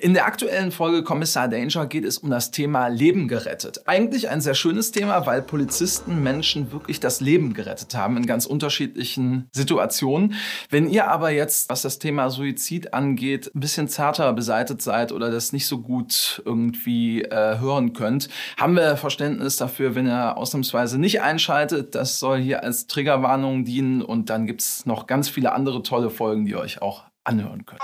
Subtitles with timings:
[0.00, 3.82] In der aktuellen Folge Kommissar Danger geht es um das Thema Leben gerettet.
[3.86, 8.46] Eigentlich ein sehr schönes Thema, weil Polizisten Menschen wirklich das Leben gerettet haben in ganz
[8.46, 10.36] unterschiedlichen Situationen.
[10.70, 15.30] Wenn ihr aber jetzt, was das Thema Suizid angeht, ein bisschen zarter beseitet seid oder
[15.30, 20.98] das nicht so gut irgendwie äh, hören könnt, haben wir Verständnis dafür, wenn ihr ausnahmsweise
[20.98, 21.94] nicht einschaltet.
[21.94, 26.46] Das soll hier als Triggerwarnung dienen und dann gibt's noch ganz viele andere tolle Folgen,
[26.46, 27.82] die ihr euch auch anhören könnt.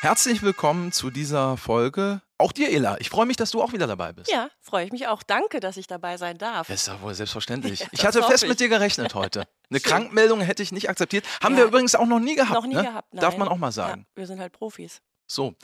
[0.00, 2.22] Herzlich willkommen zu dieser Folge.
[2.38, 2.98] Auch dir, Ela.
[3.00, 4.30] Ich freue mich, dass du auch wieder dabei bist.
[4.30, 5.24] Ja, freue ich mich auch.
[5.24, 6.68] Danke, dass ich dabei sein darf.
[6.68, 7.80] Das ist ja wohl selbstverständlich.
[7.82, 8.48] Ja, ich hatte fest ich.
[8.48, 9.48] mit dir gerechnet heute.
[9.70, 9.80] Eine.
[9.80, 11.24] Krankmeldung hätte ich nicht akzeptiert.
[11.42, 11.62] Haben Ja.
[11.62, 12.54] wir übrigens auch noch nie gehabt.
[12.54, 12.84] Noch nie ne?
[12.84, 13.12] gehabt.
[13.12, 13.20] Nein.
[13.22, 14.06] Darf man auch mal sagen.
[14.10, 15.00] Ja, wir sind halt Profis.
[15.26, 15.54] So.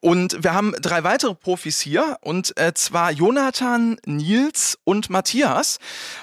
[0.00, 5.78] Und wir haben drei weitere Profis hier und äh, zwar Jonathan, Nils und Matthias.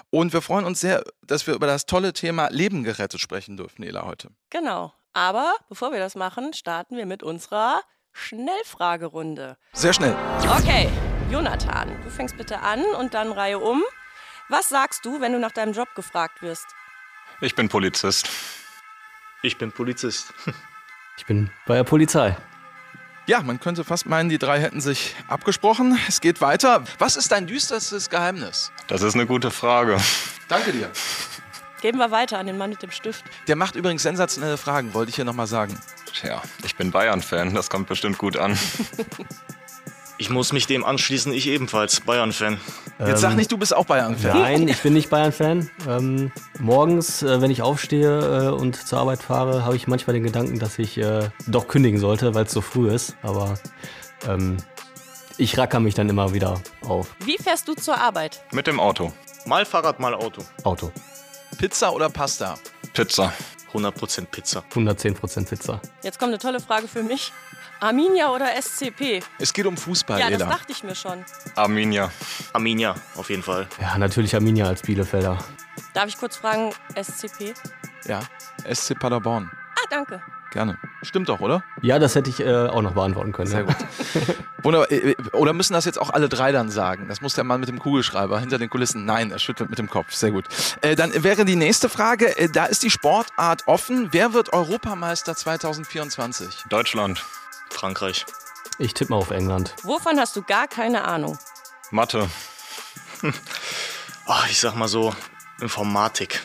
[0.10, 3.84] Und wir freuen uns sehr, dass wir über das tolle Thema Leben gerettet sprechen dürfen,
[3.84, 4.30] Ela, heute.
[4.50, 4.92] Genau.
[5.20, 7.82] Aber bevor wir das machen, starten wir mit unserer
[8.14, 9.58] Schnellfragerunde.
[9.74, 10.16] Sehr schnell.
[10.58, 10.90] Okay,
[11.30, 13.84] Jonathan, du fängst bitte an und dann Reihe um.
[14.48, 16.68] Was sagst du, wenn du nach deinem Job gefragt wirst?
[17.42, 18.30] Ich bin Polizist.
[19.44, 20.34] Ich bin Polizist.
[21.18, 22.38] Ich bin bei der Polizei.
[23.26, 26.00] Ja, man könnte fast meinen, die drei hätten sich abgesprochen.
[26.08, 26.86] Es geht weiter.
[26.98, 28.72] Was ist dein düsterstes Geheimnis?
[28.88, 29.98] Das ist eine gute Frage.
[30.48, 30.90] Danke dir.
[31.82, 33.24] Geben wir weiter an den Mann mit dem Stift.
[33.48, 35.80] Der macht übrigens sensationelle Fragen, wollte ich hier nochmal sagen.
[36.14, 38.58] Tja, ich bin Bayern-Fan, das kommt bestimmt gut an.
[40.22, 42.60] Ich muss mich dem anschließen, ich ebenfalls, Bayern-Fan.
[43.08, 44.38] Jetzt sag Ähm, nicht, du bist auch Bayern-Fan.
[44.38, 45.70] Nein, ich bin nicht Bayern-Fan.
[45.88, 50.24] Ähm, morgens, äh, wenn ich aufstehe äh, und zur Arbeit fahre, habe ich manchmal den
[50.24, 53.16] Gedanken, dass ich äh, doch kündigen sollte, weil es so früh ist.
[53.22, 53.58] Aber
[54.28, 54.58] ähm,
[55.38, 57.16] ich racker mich dann immer wieder auf.
[57.24, 58.44] Wie fährst du zur Arbeit?
[58.52, 59.14] Mit dem Auto.
[59.46, 60.44] Mal Fahrrad, mal Auto.
[60.66, 60.92] Auto.
[61.60, 62.58] Pizza oder Pasta?
[62.94, 63.34] Pizza.
[63.74, 64.64] 100% Pizza.
[64.74, 65.82] 110% Pizza.
[66.04, 67.34] Jetzt kommt eine tolle Frage für mich.
[67.82, 69.22] Arminia oder SCP?
[69.40, 70.50] Es geht um Fußball, Ja, das Ela.
[70.52, 71.24] dachte ich mir schon.
[71.56, 72.12] Arminia.
[72.54, 73.68] Arminia, auf jeden Fall.
[73.82, 75.38] Ja, natürlich Arminia als Bielefelder.
[75.94, 77.54] Darf ich kurz fragen, SCP?
[78.06, 78.22] Ja,
[78.74, 79.52] SC Paderborn.
[79.76, 80.22] Ah, danke.
[80.52, 80.80] Gerne.
[81.04, 81.64] Stimmt doch, oder?
[81.82, 83.48] Ja, das hätte ich äh, auch noch beantworten können.
[83.48, 83.66] Sehr ja.
[83.66, 83.76] gut.
[84.64, 84.92] Wunderbar.
[84.92, 87.08] Äh, Oder müssen das jetzt auch alle drei dann sagen?
[87.08, 89.06] Das muss der Mann mit dem Kugelschreiber hinter den Kulissen.
[89.06, 90.14] Nein, er schüttelt mit dem Kopf.
[90.14, 90.46] Sehr gut.
[90.82, 94.10] Äh, dann wäre die nächste Frage, äh, da ist die Sportart offen.
[94.12, 96.66] Wer wird Europameister 2024?
[96.70, 97.24] Deutschland.
[97.70, 98.26] Frankreich.
[98.80, 99.76] Ich tippe mal auf England.
[99.84, 101.38] Wovon hast du gar keine Ahnung?
[101.92, 102.28] Mathe.
[104.26, 105.14] Ah, ich sag mal so,
[105.62, 106.42] Informatik.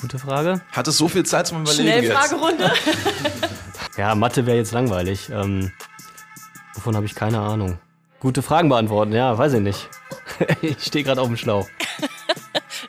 [0.00, 0.60] Gute Frage.
[0.72, 2.04] Hat es so viel Zeit zum Überlegen jetzt?
[2.04, 2.72] Schnellfragerunde.
[3.96, 5.28] Ja, Mathe wäre jetzt langweilig.
[5.28, 5.72] Ähm,
[6.74, 7.80] wovon habe ich keine Ahnung.
[8.20, 9.88] Gute Fragen beantworten, ja, weiß ich nicht.
[10.62, 11.66] ich stehe gerade auf dem Schlauch.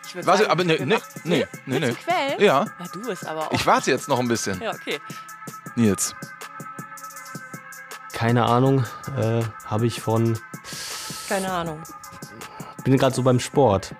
[0.05, 1.91] Ich Warte, sagen, aber nee, nee, nee, nee, nee.
[1.93, 2.39] Quälen?
[2.39, 3.51] Ja, Ja, du bist aber auch.
[3.51, 4.59] ich warte jetzt noch ein bisschen.
[4.61, 4.99] ja, okay.
[5.75, 6.15] Nils.
[8.11, 8.85] Keine Ahnung,
[9.17, 10.37] äh, habe ich von.
[11.27, 11.81] Keine Ahnung.
[12.83, 13.93] Bin gerade so beim Sport.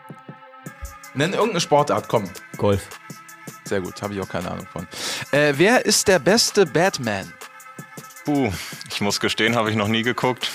[1.14, 2.30] Nenn irgendeine Sportart, komm.
[2.58, 2.88] Golf.
[3.69, 4.88] Sehr gut, habe ich auch keine Ahnung von.
[5.30, 7.31] Äh, wer ist der beste Batman?
[8.25, 8.52] Puh,
[8.90, 10.50] ich muss gestehen, habe ich noch nie geguckt.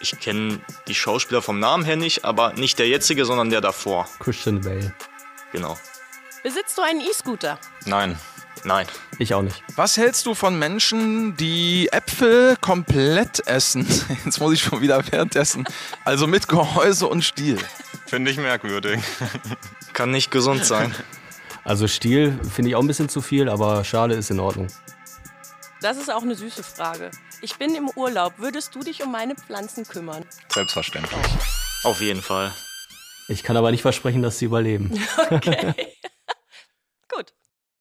[0.00, 4.06] Ich kenne die Schauspieler vom Namen her nicht, aber nicht der jetzige, sondern der davor.
[4.20, 4.92] Christian Bale.
[5.52, 5.78] Genau.
[6.42, 7.58] Besitzt du einen E-Scooter?
[7.86, 8.18] Nein.
[8.62, 8.86] Nein.
[9.18, 9.62] Ich auch nicht.
[9.74, 13.86] Was hältst du von Menschen, die Äpfel komplett essen?
[14.26, 15.64] Jetzt muss ich schon wieder währenddessen.
[16.04, 17.58] Also mit Gehäuse und Stiel.
[18.04, 19.00] Finde ich merkwürdig.
[19.94, 20.94] Kann nicht gesund sein.
[21.64, 24.68] Also Stiel finde ich auch ein bisschen zu viel, aber Schale ist in Ordnung.
[25.80, 27.10] Das ist auch eine süße Frage.
[27.40, 28.34] Ich bin im Urlaub.
[28.38, 30.24] Würdest du dich um meine Pflanzen kümmern?
[30.52, 31.20] Selbstverständlich.
[31.84, 32.52] Auf jeden Fall.
[33.28, 34.92] Ich kann aber nicht versprechen, dass sie überleben.
[35.30, 35.74] Okay.
[37.14, 37.34] Gut,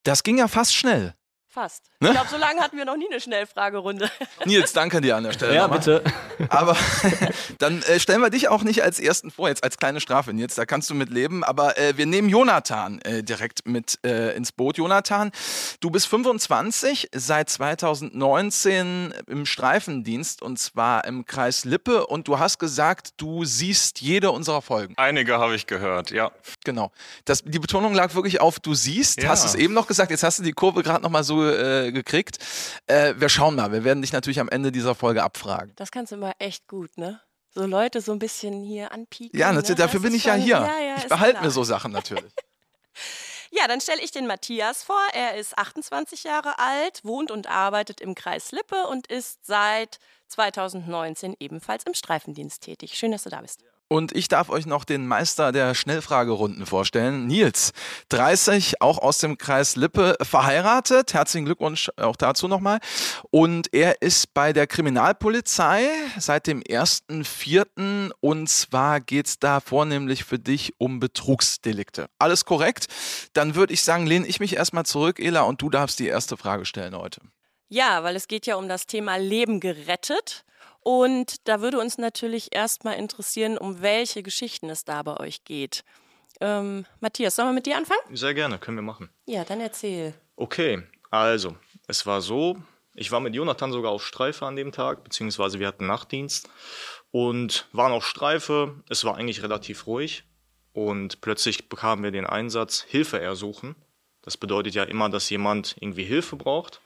[0.04, 1.16] Das ging ja fast schnell.
[1.58, 1.86] Fast.
[2.02, 2.10] Ne?
[2.10, 4.12] Ich glaube, so lange hatten wir noch nie eine Schnellfragerunde.
[4.46, 5.56] Nils, danke dir an der Stelle.
[5.56, 5.80] Ja, nochmal.
[5.80, 6.04] bitte.
[6.50, 6.78] Aber
[7.58, 10.54] dann äh, stellen wir dich auch nicht als ersten vor, jetzt als kleine Strafe, Nils,
[10.54, 11.44] da kannst du mit leben.
[11.44, 14.78] Aber äh, wir nehmen Jonathan äh, direkt mit äh, ins Boot.
[14.78, 15.32] Jonathan,
[15.80, 22.60] du bist 25, seit 2019 im Streifendienst und zwar im Kreis Lippe und du hast
[22.60, 24.94] gesagt, du siehst jede unserer Folgen.
[24.98, 26.32] Einige habe ich gehört, ja.
[26.64, 26.92] Genau.
[27.26, 29.30] Das, die Betonung lag wirklich auf, du siehst, Ja.
[29.30, 32.40] hast es eben noch gesagt, jetzt hast du die Kurve gerade nochmal so äh, gekriegt.
[32.88, 35.74] Äh, wir schauen mal, wir werden dich natürlich am Ende dieser Folge abfragen.
[35.76, 37.20] Das kannst du immer echt gut, ne?
[37.54, 39.38] So Leute so ein bisschen hier anpieken.
[39.38, 39.64] Ja, ne?
[39.64, 40.58] dafür bin ich ja hier.
[40.58, 41.44] Ja, ja, ich behalte klar.
[41.44, 42.32] mir so Sachen natürlich.
[43.50, 45.00] Ja, dann stelle ich den Matthias vor.
[45.14, 51.36] Er ist 28 Jahre alt, wohnt und arbeitet im Kreis Lippe und ist seit 2019
[51.40, 52.96] ebenfalls im Streifendienst tätig.
[52.96, 53.64] Schön, dass du da bist.
[53.90, 57.26] Und ich darf euch noch den Meister der Schnellfragerunden vorstellen.
[57.26, 57.72] Nils,
[58.10, 61.14] 30, auch aus dem Kreis Lippe, verheiratet.
[61.14, 62.80] Herzlichen Glückwunsch auch dazu nochmal.
[63.32, 65.88] Und er ist bei der Kriminalpolizei
[66.20, 68.12] seit dem 1.4.
[68.20, 72.08] Und zwar geht es da vornehmlich für dich um Betrugsdelikte.
[72.20, 72.88] Alles korrekt?
[73.32, 76.36] Dann würde ich sagen, lehne ich mich erstmal zurück, Ela, und du darfst die erste
[76.36, 77.22] Frage stellen heute.
[77.70, 80.46] Ja, weil es geht ja um das Thema Leben gerettet.
[80.88, 85.84] Und da würde uns natürlich erstmal interessieren, um welche Geschichten es da bei euch geht.
[86.40, 88.16] Ähm, Matthias, sollen wir mit dir anfangen?
[88.16, 89.10] Sehr gerne, können wir machen.
[89.26, 90.14] Ja, dann erzähl.
[90.38, 91.58] Okay, also,
[91.88, 92.56] es war so,
[92.96, 96.50] ich war mit Jonathan sogar auf Streife an dem Tag, beziehungsweise wir hatten Nachtdienst
[97.12, 98.82] und waren auf Streife.
[98.88, 100.24] Es war eigentlich relativ ruhig
[100.72, 103.76] und plötzlich bekamen wir den Einsatz Hilfe ersuchen.
[104.22, 106.80] Das bedeutet ja immer, dass jemand irgendwie Hilfe braucht.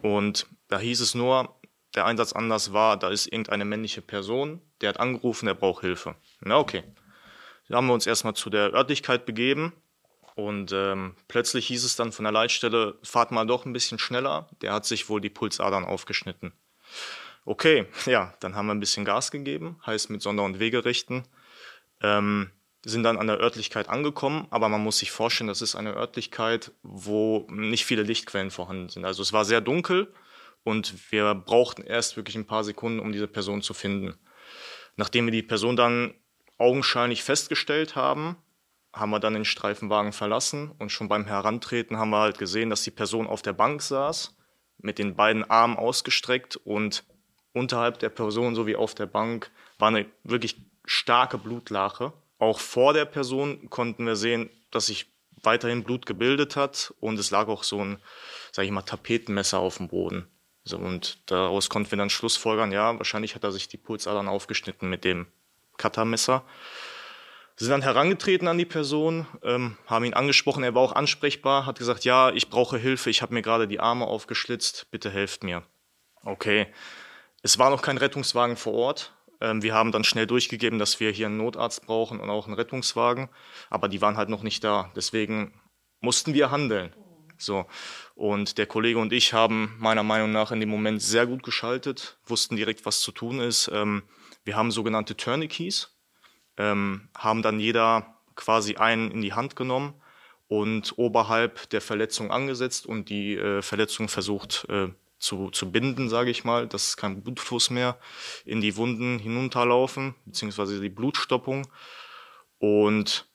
[0.00, 1.54] Und da hieß es nur,
[1.94, 6.16] der Einsatz anders war, da ist irgendeine männliche Person, der hat angerufen, der braucht Hilfe.
[6.40, 6.82] Na okay.
[7.68, 9.72] Da haben wir uns erstmal zu der Örtlichkeit begeben
[10.34, 14.50] und ähm, plötzlich hieß es dann von der Leitstelle, fahrt mal doch ein bisschen schneller,
[14.60, 16.52] der hat sich wohl die Pulsadern aufgeschnitten.
[17.46, 21.24] Okay, ja, dann haben wir ein bisschen Gas gegeben, heißt mit Sonder- und Wegerichten.
[22.02, 22.50] Ähm,
[22.84, 26.72] sind dann an der Örtlichkeit angekommen, aber man muss sich vorstellen, das ist eine Örtlichkeit,
[26.82, 29.06] wo nicht viele Lichtquellen vorhanden sind.
[29.06, 30.12] Also es war sehr dunkel
[30.64, 34.18] und wir brauchten erst wirklich ein paar Sekunden, um diese Person zu finden.
[34.96, 36.14] Nachdem wir die Person dann
[36.58, 38.36] augenscheinlich festgestellt haben,
[38.92, 42.84] haben wir dann den Streifenwagen verlassen und schon beim Herantreten haben wir halt gesehen, dass
[42.84, 44.36] die Person auf der Bank saß,
[44.78, 47.04] mit den beiden Armen ausgestreckt und
[47.52, 52.12] unterhalb der Person sowie auf der Bank war eine wirklich starke Blutlache.
[52.38, 55.12] Auch vor der Person konnten wir sehen, dass sich
[55.42, 57.98] weiterhin Blut gebildet hat und es lag auch so ein,
[58.52, 60.28] sag ich mal, Tapetenmesser auf dem Boden.
[60.64, 64.88] So, und daraus konnten wir dann schlussfolgern, ja, wahrscheinlich hat er sich die Pulsadern aufgeschnitten
[64.88, 65.26] mit dem
[65.76, 66.42] Cuttermesser.
[67.56, 71.78] Sind dann herangetreten an die Person, ähm, haben ihn angesprochen, er war auch ansprechbar, hat
[71.78, 75.62] gesagt, ja, ich brauche Hilfe, ich habe mir gerade die Arme aufgeschlitzt, bitte helft mir.
[76.24, 76.66] Okay,
[77.42, 79.12] es war noch kein Rettungswagen vor Ort.
[79.40, 82.56] Ähm, wir haben dann schnell durchgegeben, dass wir hier einen Notarzt brauchen und auch einen
[82.56, 83.28] Rettungswagen,
[83.70, 84.90] aber die waren halt noch nicht da.
[84.96, 85.60] Deswegen
[86.00, 86.92] mussten wir handeln.
[87.44, 87.66] So.
[88.14, 92.18] Und der Kollege und ich haben meiner Meinung nach in dem Moment sehr gut geschaltet,
[92.26, 93.70] wussten direkt, was zu tun ist.
[93.72, 94.02] Ähm,
[94.44, 95.96] wir haben sogenannte Tourniquets,
[96.56, 99.94] ähm, haben dann jeder quasi einen in die Hand genommen
[100.48, 104.88] und oberhalb der Verletzung angesetzt und die äh, Verletzung versucht äh,
[105.18, 107.98] zu, zu binden, sage ich mal, dass kein Blutfluss mehr
[108.44, 111.66] in die Wunden hinunterlaufen, beziehungsweise die Blutstoppung.
[112.58, 113.26] Und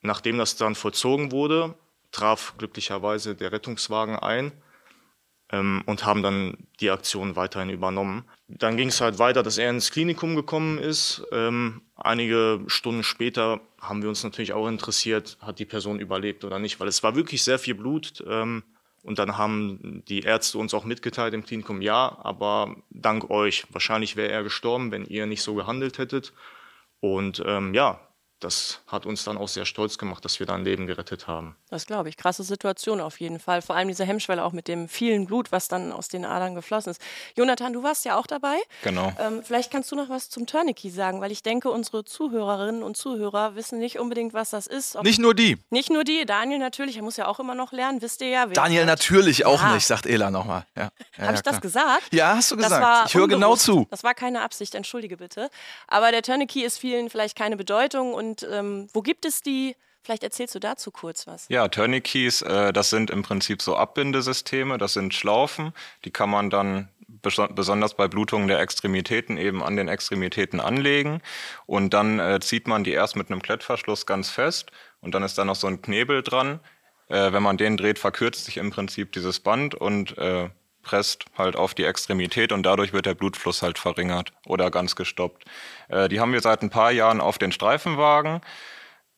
[0.00, 1.76] nachdem das dann vollzogen wurde,
[2.12, 4.52] traf glücklicherweise der Rettungswagen ein
[5.52, 8.24] ähm, und haben dann die Aktion weiterhin übernommen.
[8.48, 11.22] Dann ging es halt weiter, dass er ins Klinikum gekommen ist.
[11.32, 16.58] Ähm, einige Stunden später haben wir uns natürlich auch interessiert, hat die Person überlebt oder
[16.58, 18.24] nicht, weil es war wirklich sehr viel Blut.
[18.28, 18.62] Ähm,
[19.02, 23.64] und dann haben die Ärzte uns auch mitgeteilt im Klinikum, ja, aber dank euch.
[23.70, 26.32] Wahrscheinlich wäre er gestorben, wenn ihr nicht so gehandelt hättet.
[26.98, 28.00] Und ähm, ja,
[28.40, 31.56] das hat uns dann auch sehr stolz gemacht, dass wir da ein Leben gerettet haben.
[31.70, 32.16] Das glaube ich.
[32.16, 33.62] Krasse Situation auf jeden Fall.
[33.62, 36.90] Vor allem diese Hemmschwelle auch mit dem vielen Blut, was dann aus den Adern geflossen
[36.90, 37.00] ist.
[37.34, 38.56] Jonathan, du warst ja auch dabei.
[38.82, 39.12] Genau.
[39.18, 42.96] Ähm, vielleicht kannst du noch was zum Tourniquet sagen, weil ich denke, unsere Zuhörerinnen und
[42.96, 44.96] Zuhörer wissen nicht unbedingt, was das ist.
[44.96, 45.56] Ob nicht nur die.
[45.70, 46.26] Nicht nur die.
[46.26, 48.46] Daniel natürlich, er muss ja auch immer noch lernen, wisst ihr ja.
[48.46, 48.88] Daniel hat.
[48.88, 49.74] natürlich auch ja.
[49.74, 50.64] nicht, sagt Ela nochmal.
[50.76, 50.90] Ja.
[51.16, 52.12] Ja, Habe ich das gesagt?
[52.12, 53.08] Ja, hast du gesagt.
[53.08, 53.86] Ich höre genau zu.
[53.90, 55.48] Das war keine Absicht, entschuldige bitte.
[55.88, 59.76] Aber der Tourniquet ist vielen vielleicht keine Bedeutung und ähm, wo gibt es die?
[60.02, 61.46] Vielleicht erzählst du dazu kurz was.
[61.48, 65.72] Ja, Tourniquets, äh, das sind im Prinzip so Abbindesysteme, das sind Schlaufen,
[66.04, 71.22] die kann man dann besonders bei Blutungen der Extremitäten eben an den Extremitäten anlegen
[71.66, 75.38] und dann äh, zieht man die erst mit einem Klettverschluss ganz fest und dann ist
[75.38, 76.60] da noch so ein Knebel dran.
[77.08, 80.50] Äh, wenn man den dreht, verkürzt sich im Prinzip dieses Band und äh,
[80.86, 85.44] presst halt auf die Extremität und dadurch wird der Blutfluss halt verringert oder ganz gestoppt.
[85.88, 88.40] Äh, die haben wir seit ein paar Jahren auf den Streifenwagen.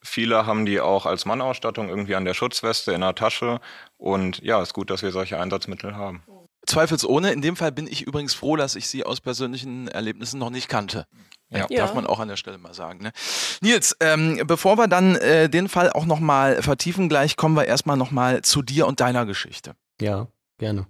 [0.03, 3.61] Viele haben die auch als Mannausstattung irgendwie an der Schutzweste in der Tasche.
[3.99, 6.23] Und ja, ist gut, dass wir solche Einsatzmittel haben.
[6.67, 7.33] Zweifelsohne.
[7.33, 10.69] In dem Fall bin ich übrigens froh, dass ich sie aus persönlichen Erlebnissen noch nicht
[10.69, 11.07] kannte.
[11.51, 11.79] Ja, ja.
[11.79, 13.03] darf man auch an der Stelle mal sagen.
[13.03, 13.13] Ne?
[13.61, 17.97] Nils, ähm, bevor wir dann äh, den Fall auch nochmal vertiefen, gleich kommen wir erstmal
[17.97, 19.75] nochmal zu dir und deiner Geschichte.
[20.01, 20.87] Ja, gerne.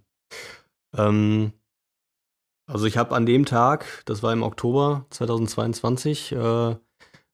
[0.96, 1.52] Ähm,
[2.66, 6.76] also ich habe an dem Tag, das war im Oktober 2022, äh,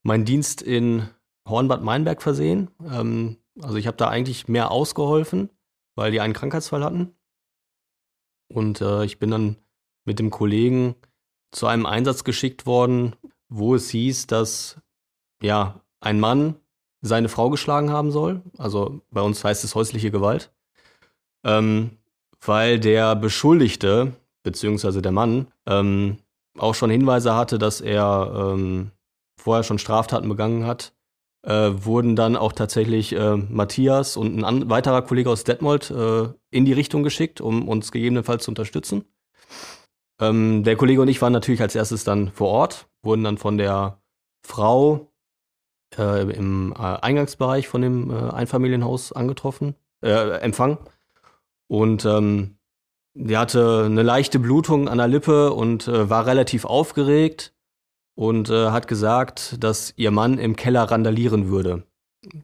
[0.02, 1.08] meinen Dienst in
[1.48, 2.70] Hornbad Meinberg versehen.
[2.88, 5.50] Ähm, also ich habe da eigentlich mehr ausgeholfen,
[5.96, 7.14] weil die einen Krankheitsfall hatten.
[8.52, 9.56] Und äh, ich bin dann
[10.04, 10.94] mit dem Kollegen
[11.52, 13.16] zu einem Einsatz geschickt worden,
[13.48, 14.80] wo es hieß, dass
[15.42, 16.56] ja, ein Mann
[17.00, 18.42] seine Frau geschlagen haben soll.
[18.58, 20.52] Also bei uns heißt es häusliche Gewalt.
[21.44, 21.98] Ähm,
[22.46, 26.18] weil der Beschuldigte, beziehungsweise der Mann, ähm,
[26.58, 28.90] auch schon Hinweise hatte, dass er ähm,
[29.40, 30.92] vorher schon Straftaten begangen hat,
[31.42, 36.28] äh, wurden dann auch tatsächlich äh, Matthias und ein an, weiterer Kollege aus Detmold äh,
[36.50, 39.04] in die Richtung geschickt, um uns gegebenenfalls zu unterstützen.
[40.20, 43.58] Ähm, der Kollege und ich waren natürlich als erstes dann vor Ort, wurden dann von
[43.58, 44.00] der
[44.46, 45.12] Frau
[45.98, 50.76] äh, im äh, Eingangsbereich von dem äh, Einfamilienhaus angetroffen, empfangen.
[51.68, 52.56] Und ähm,
[53.14, 57.54] die hatte eine leichte Blutung an der Lippe und war relativ aufgeregt
[58.16, 61.84] und hat gesagt, dass ihr Mann im Keller randalieren würde.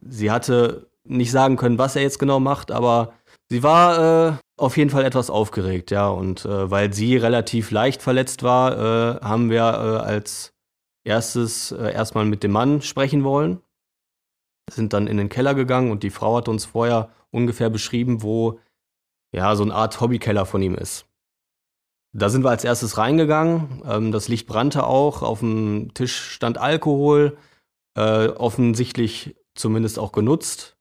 [0.08, 3.14] Sie hatte nicht sagen können, was er jetzt genau macht, aber
[3.48, 6.08] sie war auf jeden Fall etwas aufgeregt, ja.
[6.08, 10.52] Und äh, weil sie relativ leicht verletzt war, äh, haben wir äh, als
[11.02, 13.60] erstes äh, erstmal mit dem Mann sprechen wollen.
[14.70, 18.60] Sind dann in den Keller gegangen und die Frau hat uns vorher ungefähr beschrieben, wo
[19.32, 21.06] ja so eine Art Hobbykeller von ihm ist.
[22.12, 23.82] Da sind wir als erstes reingegangen.
[23.86, 25.22] Ähm, das Licht brannte auch.
[25.22, 27.36] Auf dem Tisch stand Alkohol,
[27.96, 30.76] äh, offensichtlich zumindest auch genutzt.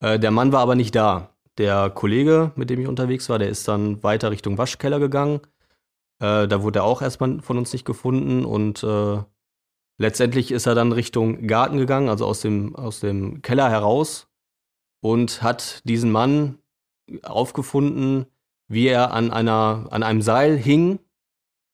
[0.00, 1.34] Äh, der Mann war aber nicht da.
[1.58, 5.40] Der Kollege, mit dem ich unterwegs war, der ist dann weiter Richtung Waschkeller gegangen.
[6.20, 9.18] Äh, da wurde er auch erstmal von uns nicht gefunden und äh,
[9.98, 14.28] letztendlich ist er dann Richtung Garten gegangen, also aus dem, aus dem Keller heraus
[15.02, 16.58] und hat diesen Mann
[17.22, 18.26] aufgefunden,
[18.68, 21.00] wie er an, einer, an einem Seil hing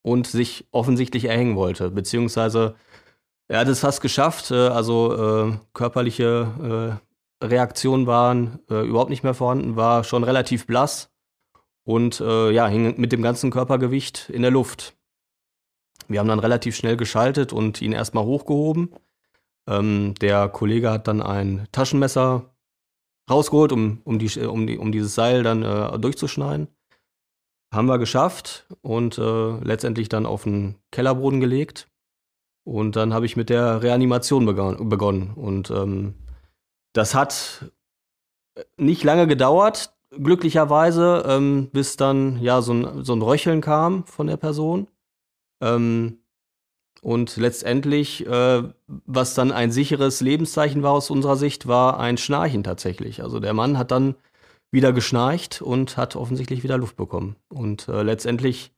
[0.03, 2.77] und sich offensichtlich erhängen wollte, beziehungsweise
[3.49, 6.99] er hat es fast geschafft, äh, also äh, körperliche
[7.43, 11.11] äh, Reaktionen waren äh, überhaupt nicht mehr vorhanden, war schon relativ blass
[11.85, 14.97] und äh, ja, hing mit dem ganzen Körpergewicht in der Luft.
[16.09, 18.95] Wir haben dann relativ schnell geschaltet und ihn erstmal hochgehoben.
[19.69, 22.56] Ähm, der Kollege hat dann ein Taschenmesser
[23.31, 26.69] rausgeholt, um, um, die, um, die, um dieses Seil dann äh, durchzuschneiden.
[27.75, 31.89] Haben wir geschafft und äh, letztendlich dann auf den Kellerboden gelegt.
[32.65, 35.31] Und dann habe ich mit der Reanimation begonnen.
[35.35, 36.15] Und ähm,
[36.93, 37.71] das hat
[38.55, 44.07] äh, nicht lange gedauert, glücklicherweise, ähm, bis dann ja so ein, so ein Röcheln kam
[44.07, 44.89] von der Person.
[45.61, 46.19] Ähm,
[47.07, 52.65] und letztendlich, äh, was dann ein sicheres Lebenszeichen war aus unserer Sicht, war ein Schnarchen
[52.65, 53.23] tatsächlich.
[53.23, 54.17] Also der Mann hat dann
[54.73, 57.37] wieder geschnarcht und hat offensichtlich wieder Luft bekommen.
[57.49, 58.73] Und äh, letztendlich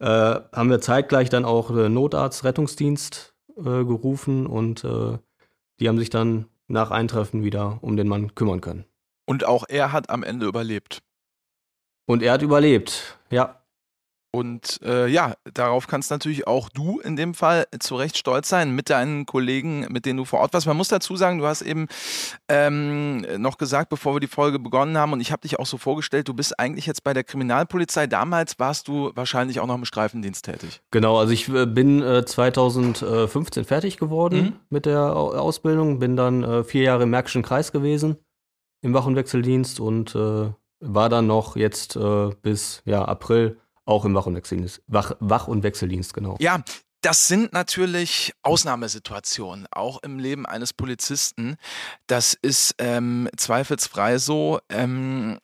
[0.00, 5.18] äh, haben wir zeitgleich dann auch Notarzt, Rettungsdienst äh, gerufen und äh,
[5.78, 8.86] die haben sich dann nach Eintreffen wieder um den Mann kümmern können.
[9.24, 11.04] Und auch er hat am Ende überlebt.
[12.06, 13.61] Und er hat überlebt, ja.
[14.34, 18.74] Und äh, ja, darauf kannst natürlich auch du in dem Fall zu Recht stolz sein
[18.74, 20.66] mit deinen Kollegen, mit denen du vor Ort warst.
[20.66, 21.86] Man muss dazu sagen, du hast eben
[22.48, 25.76] ähm, noch gesagt, bevor wir die Folge begonnen haben, und ich habe dich auch so
[25.76, 28.06] vorgestellt, du bist eigentlich jetzt bei der Kriminalpolizei.
[28.06, 30.80] Damals warst du wahrscheinlich auch noch im Streifendienst tätig.
[30.90, 34.52] Genau, also ich äh, bin äh, 2015 fertig geworden mhm.
[34.70, 38.16] mit der Ausbildung, bin dann äh, vier Jahre im Märkischen Kreis gewesen,
[38.80, 44.04] im Wach- und Wechseldienst und äh, war dann noch jetzt äh, bis ja, April auch
[44.04, 44.82] im Wach- und Wechseldienst.
[44.86, 46.36] Wach-, Wach und Wechseldienst, genau.
[46.40, 46.62] Ja,
[47.02, 51.56] das sind natürlich Ausnahmesituationen, auch im Leben eines Polizisten.
[52.06, 54.60] Das ist ähm, zweifelsfrei so.
[54.68, 55.38] Ähm,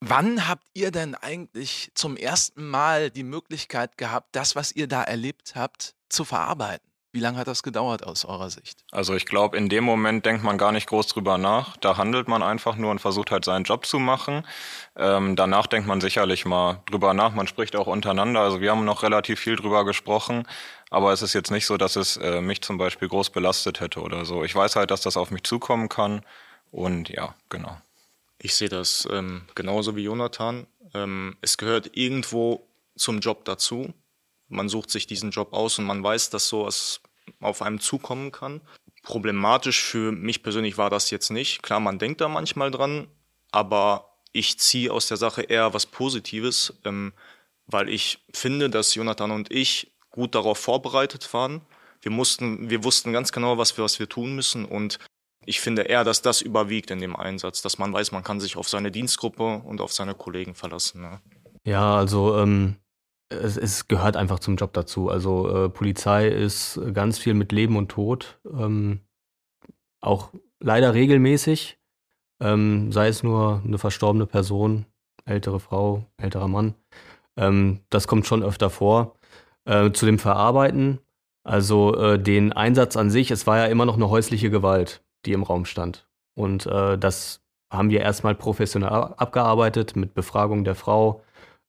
[0.00, 5.02] wann habt ihr denn eigentlich zum ersten Mal die Möglichkeit gehabt, das, was ihr da
[5.02, 6.89] erlebt habt, zu verarbeiten?
[7.12, 8.84] Wie lange hat das gedauert aus eurer Sicht?
[8.92, 11.76] Also ich glaube, in dem Moment denkt man gar nicht groß drüber nach.
[11.78, 14.46] Da handelt man einfach nur und versucht halt seinen Job zu machen.
[14.96, 17.34] Ähm, danach denkt man sicherlich mal drüber nach.
[17.34, 18.40] Man spricht auch untereinander.
[18.40, 20.46] Also wir haben noch relativ viel drüber gesprochen.
[20.90, 24.02] Aber es ist jetzt nicht so, dass es äh, mich zum Beispiel groß belastet hätte
[24.02, 24.44] oder so.
[24.44, 26.22] Ich weiß halt, dass das auf mich zukommen kann.
[26.70, 27.76] Und ja, genau.
[28.38, 30.68] Ich sehe das ähm, genauso wie Jonathan.
[30.94, 32.64] Ähm, es gehört irgendwo
[32.94, 33.92] zum Job dazu
[34.50, 37.00] man sucht sich diesen Job aus und man weiß, dass sowas
[37.40, 38.60] auf einem zukommen kann.
[39.02, 41.62] Problematisch für mich persönlich war das jetzt nicht.
[41.62, 43.08] Klar, man denkt da manchmal dran,
[43.50, 47.12] aber ich ziehe aus der Sache eher was Positives, ähm,
[47.66, 51.62] weil ich finde, dass Jonathan und ich gut darauf vorbereitet waren.
[52.02, 54.98] Wir, mussten, wir wussten ganz genau, was wir, was wir tun müssen und
[55.46, 58.56] ich finde eher, dass das überwiegt in dem Einsatz, dass man weiß, man kann sich
[58.56, 61.00] auf seine Dienstgruppe und auf seine Kollegen verlassen.
[61.00, 61.20] Ne?
[61.64, 62.76] Ja, also ähm,
[63.30, 65.08] es, es, gehört einfach zum Job dazu.
[65.08, 69.00] Also äh, Polizei ist ganz viel mit Leben und Tod, ähm,
[70.00, 71.78] auch leider regelmäßig,
[72.40, 74.86] ähm, sei es nur eine verstorbene Person,
[75.24, 76.74] ältere Frau, älterer Mann.
[77.36, 79.16] Ähm, das kommt schon öfter vor.
[79.64, 81.00] Äh, zu dem Verarbeiten,
[81.44, 85.32] Also äh, den Einsatz an sich, es war ja immer noch eine häusliche Gewalt, die
[85.32, 86.08] im Raum stand.
[86.34, 91.22] Und äh, das haben wir erstmal professionell abgearbeitet mit Befragung der Frau.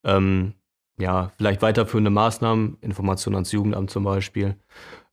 [0.03, 0.55] Ähm,
[0.99, 4.55] ja, vielleicht weiterführende Maßnahmen, Informationen ans Jugendamt zum Beispiel.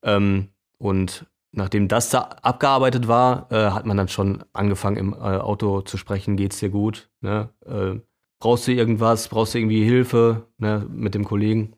[0.03, 5.17] Ähm, und nachdem das da abgearbeitet war, äh, hat man dann schon angefangen im äh,
[5.17, 7.11] Auto zu sprechen, geht's dir gut?
[7.21, 7.49] Ne?
[7.65, 8.01] Äh,
[8.41, 9.29] brauchst du irgendwas?
[9.29, 10.87] Brauchst du irgendwie Hilfe ne?
[10.91, 11.75] mit dem Kollegen?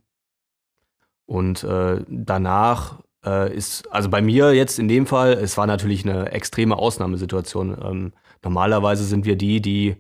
[1.26, 6.04] Und äh, danach äh, ist, also bei mir jetzt in dem Fall, es war natürlich
[6.04, 7.76] eine extreme Ausnahmesituation.
[7.82, 9.96] Ähm, normalerweise sind wir die, die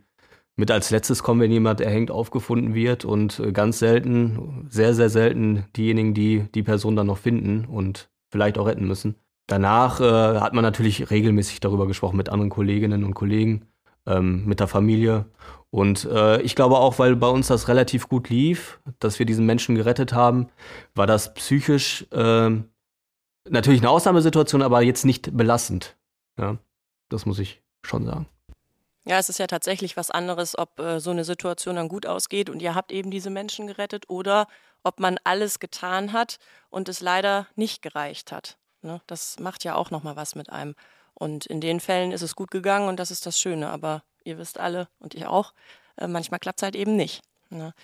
[0.60, 5.08] mit als letztes kommen, wenn jemand erhängt aufgefunden wird und äh, ganz selten, sehr, sehr
[5.08, 9.16] selten diejenigen, die die Person dann noch finden und vielleicht auch retten müssen.
[9.46, 13.66] Danach äh, hat man natürlich regelmäßig darüber gesprochen mit anderen Kolleginnen und Kollegen,
[14.06, 15.24] ähm, mit der Familie.
[15.70, 19.46] Und äh, ich glaube auch, weil bei uns das relativ gut lief, dass wir diesen
[19.46, 20.48] Menschen gerettet haben,
[20.94, 22.50] war das psychisch äh,
[23.48, 25.96] natürlich eine Ausnahmesituation, aber jetzt nicht belastend.
[26.38, 26.58] Ja,
[27.08, 28.26] das muss ich schon sagen.
[29.10, 32.48] Ja, es ist ja tatsächlich was anderes, ob äh, so eine Situation dann gut ausgeht
[32.48, 34.46] und ihr habt eben diese Menschen gerettet oder
[34.84, 36.38] ob man alles getan hat
[36.68, 38.56] und es leider nicht gereicht hat.
[38.82, 39.00] Ne?
[39.08, 40.76] Das macht ja auch nochmal was mit einem.
[41.12, 43.70] Und in den Fällen ist es gut gegangen und das ist das Schöne.
[43.70, 45.54] Aber ihr wisst alle und ich auch,
[45.96, 47.20] äh, manchmal klappt es halt eben nicht.
[47.48, 47.74] Ne?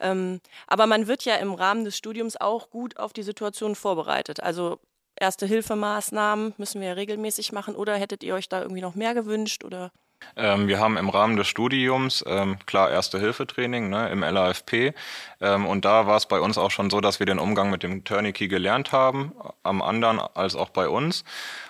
[0.00, 4.42] Ähm, aber man wird ja im Rahmen des Studiums auch gut auf die Situation vorbereitet.
[4.42, 4.80] Also
[5.14, 9.62] Erste-Hilfemaßnahmen müssen wir ja regelmäßig machen oder hättet ihr euch da irgendwie noch mehr gewünscht
[9.62, 9.92] oder?
[10.36, 14.94] Ähm, wir haben im Rahmen des Studiums ähm, klar Erste-Hilfe-Training ne, im LAFP
[15.40, 17.82] ähm, und da war es bei uns auch schon so, dass wir den Umgang mit
[17.82, 21.24] dem Tourniquet gelernt haben, am anderen als auch bei uns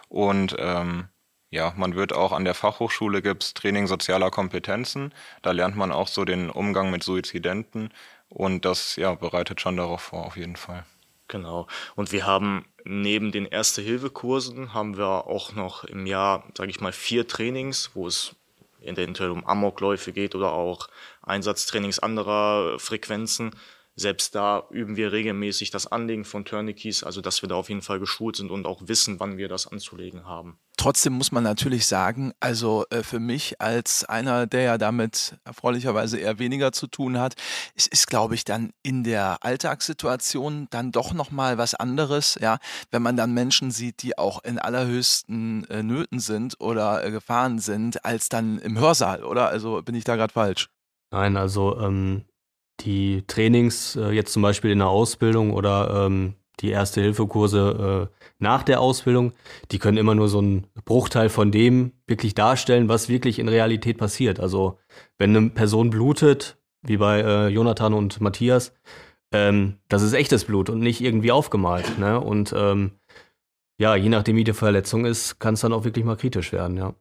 [0.08, 1.08] und ähm,
[1.52, 5.12] ja, man wird auch an der Fachhochschule gibt's Training sozialer Kompetenzen.
[5.42, 7.90] Da lernt man auch so den Umgang mit Suizidenten
[8.30, 10.86] und das ja bereitet schon darauf vor, auf jeden Fall.
[11.28, 11.66] Genau.
[11.94, 16.92] Und wir haben neben den Erste-Hilfe-Kursen haben wir auch noch im Jahr, sage ich mal,
[16.92, 18.34] vier Trainings, wo es
[18.84, 20.88] eventuell um Amokläufe geht oder auch
[21.22, 23.52] Einsatztrainings anderer Frequenzen.
[23.94, 27.82] Selbst da üben wir regelmäßig das Anlegen von Tourniquets, also dass wir da auf jeden
[27.82, 30.58] Fall geschult sind und auch wissen, wann wir das anzulegen haben.
[30.82, 36.18] Trotzdem muss man natürlich sagen, also äh, für mich als einer, der ja damit erfreulicherweise
[36.18, 37.34] eher weniger zu tun hat,
[37.76, 42.58] es ist, glaube ich, dann in der Alltagssituation dann doch nochmal was anderes, ja,
[42.90, 47.60] wenn man dann Menschen sieht, die auch in allerhöchsten äh, Nöten sind oder äh, Gefahren
[47.60, 49.50] sind, als dann im Hörsaal, oder?
[49.50, 50.68] Also bin ich da gerade falsch?
[51.12, 52.24] Nein, also ähm,
[52.80, 58.62] die Trainings, äh, jetzt zum Beispiel in der Ausbildung oder ähm, die Erste-Hilfe-Kurse äh, nach
[58.62, 59.32] der Ausbildung,
[59.70, 63.98] die können immer nur so einen Bruchteil von dem wirklich darstellen, was wirklich in Realität
[63.98, 64.40] passiert.
[64.40, 64.78] Also
[65.18, 68.72] wenn eine Person blutet, wie bei äh, Jonathan und Matthias,
[69.32, 71.98] ähm, das ist echtes Blut und nicht irgendwie aufgemalt.
[71.98, 72.20] Ne?
[72.20, 72.92] Und ähm,
[73.78, 76.76] ja, je nachdem, wie die Verletzung ist, kann es dann auch wirklich mal kritisch werden,
[76.76, 76.94] ja.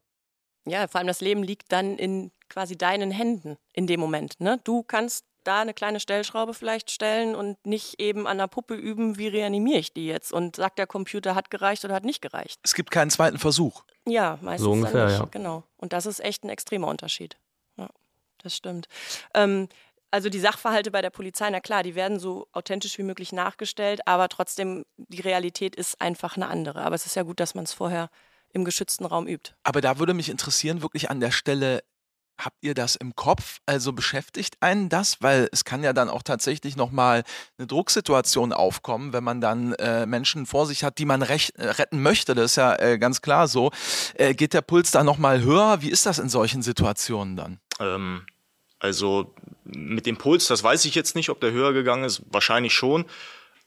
[0.67, 4.39] Ja, vor allem das Leben liegt dann in quasi deinen Händen in dem Moment.
[4.39, 4.59] Ne?
[4.63, 9.17] Du kannst da eine kleine Stellschraube vielleicht stellen und nicht eben an der Puppe üben,
[9.17, 12.59] wie reanimiere ich die jetzt und sagt der Computer, hat gereicht oder hat nicht gereicht.
[12.63, 13.83] Es gibt keinen zweiten Versuch.
[14.07, 15.19] Ja, meistens so ungefähr, nicht.
[15.19, 15.25] ja.
[15.31, 15.63] Genau.
[15.77, 17.37] Und das ist echt ein extremer Unterschied.
[17.77, 17.89] Ja,
[18.39, 18.87] das stimmt.
[19.33, 19.67] Ähm,
[20.11, 24.01] also die Sachverhalte bei der Polizei, na klar, die werden so authentisch wie möglich nachgestellt,
[24.05, 26.81] aber trotzdem, die Realität ist einfach eine andere.
[26.81, 28.09] Aber es ist ja gut, dass man es vorher
[28.53, 29.53] im geschützten Raum übt.
[29.63, 31.83] Aber da würde mich interessieren, wirklich an der Stelle,
[32.43, 33.59] Habt ihr das im Kopf?
[33.67, 35.21] Also beschäftigt einen das?
[35.21, 37.23] Weil es kann ja dann auch tatsächlich nochmal
[37.57, 41.67] eine Drucksituation aufkommen, wenn man dann äh, Menschen vor sich hat, die man rech- äh,
[41.67, 42.33] retten möchte.
[42.33, 43.69] Das ist ja äh, ganz klar so.
[44.15, 45.83] Äh, geht der Puls da nochmal höher?
[45.83, 47.59] Wie ist das in solchen Situationen dann?
[47.79, 48.25] Ähm,
[48.79, 52.23] also mit dem Puls, das weiß ich jetzt nicht, ob der höher gegangen ist.
[52.31, 53.05] Wahrscheinlich schon.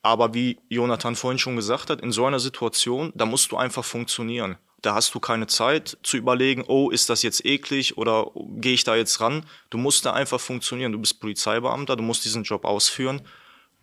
[0.03, 3.85] Aber wie Jonathan vorhin schon gesagt hat, in so einer Situation, da musst du einfach
[3.85, 4.59] funktionieren.
[4.85, 8.85] Da hast du keine Zeit zu überlegen, oh, ist das jetzt eklig oder gehe ich
[8.85, 9.47] da jetzt ran?
[9.71, 10.93] Du musst da einfach funktionieren.
[10.93, 13.23] Du bist Polizeibeamter, du musst diesen Job ausführen.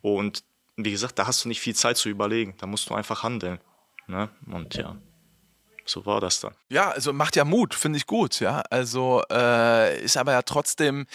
[0.02, 0.44] Und
[0.78, 2.54] wie gesagt, da hast du nicht viel Zeit zu überlegen.
[2.60, 3.60] Da musst du einfach handeln.
[4.06, 4.30] Ne?
[4.46, 4.96] Und ja,
[5.86, 6.54] so war das dann.
[6.70, 8.62] Ja, also macht ja Mut, finde ich gut, ja.
[8.70, 11.08] Also äh, ist aber ja trotzdem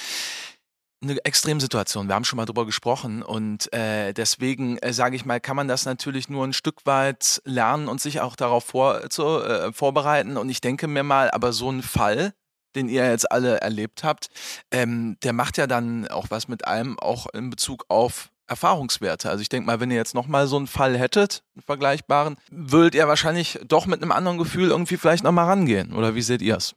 [1.10, 2.08] eine Extremsituation.
[2.08, 5.68] Wir haben schon mal drüber gesprochen und äh, deswegen äh, sage ich mal, kann man
[5.68, 10.36] das natürlich nur ein Stück weit lernen und sich auch darauf vor, zu, äh, vorbereiten.
[10.36, 12.32] Und ich denke mir mal, aber so ein Fall,
[12.74, 14.28] den ihr jetzt alle erlebt habt,
[14.70, 19.28] ähm, der macht ja dann auch was mit einem, auch in Bezug auf Erfahrungswerte.
[19.30, 22.94] Also ich denke mal, wenn ihr jetzt nochmal so einen Fall hättet, einen vergleichbaren, würdet
[22.94, 25.92] ihr wahrscheinlich doch mit einem anderen Gefühl irgendwie vielleicht nochmal rangehen.
[25.92, 26.74] Oder wie seht ihr es?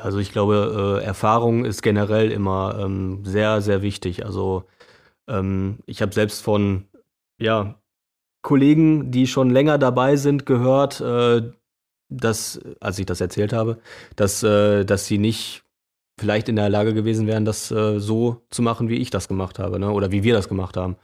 [0.00, 4.24] Also ich glaube, äh, Erfahrung ist generell immer ähm, sehr, sehr wichtig.
[4.24, 4.64] Also
[5.28, 6.88] ähm, ich habe selbst von
[7.40, 7.80] ja
[8.42, 11.42] Kollegen, die schon länger dabei sind, gehört, äh,
[12.10, 13.78] dass, als ich das erzählt habe,
[14.16, 15.62] dass, äh, dass sie nicht
[16.20, 19.80] vielleicht in der Lage gewesen wären, das so zu machen, wie ich das gemacht habe,
[19.80, 19.90] ne?
[19.90, 20.94] oder wie wir das gemacht haben.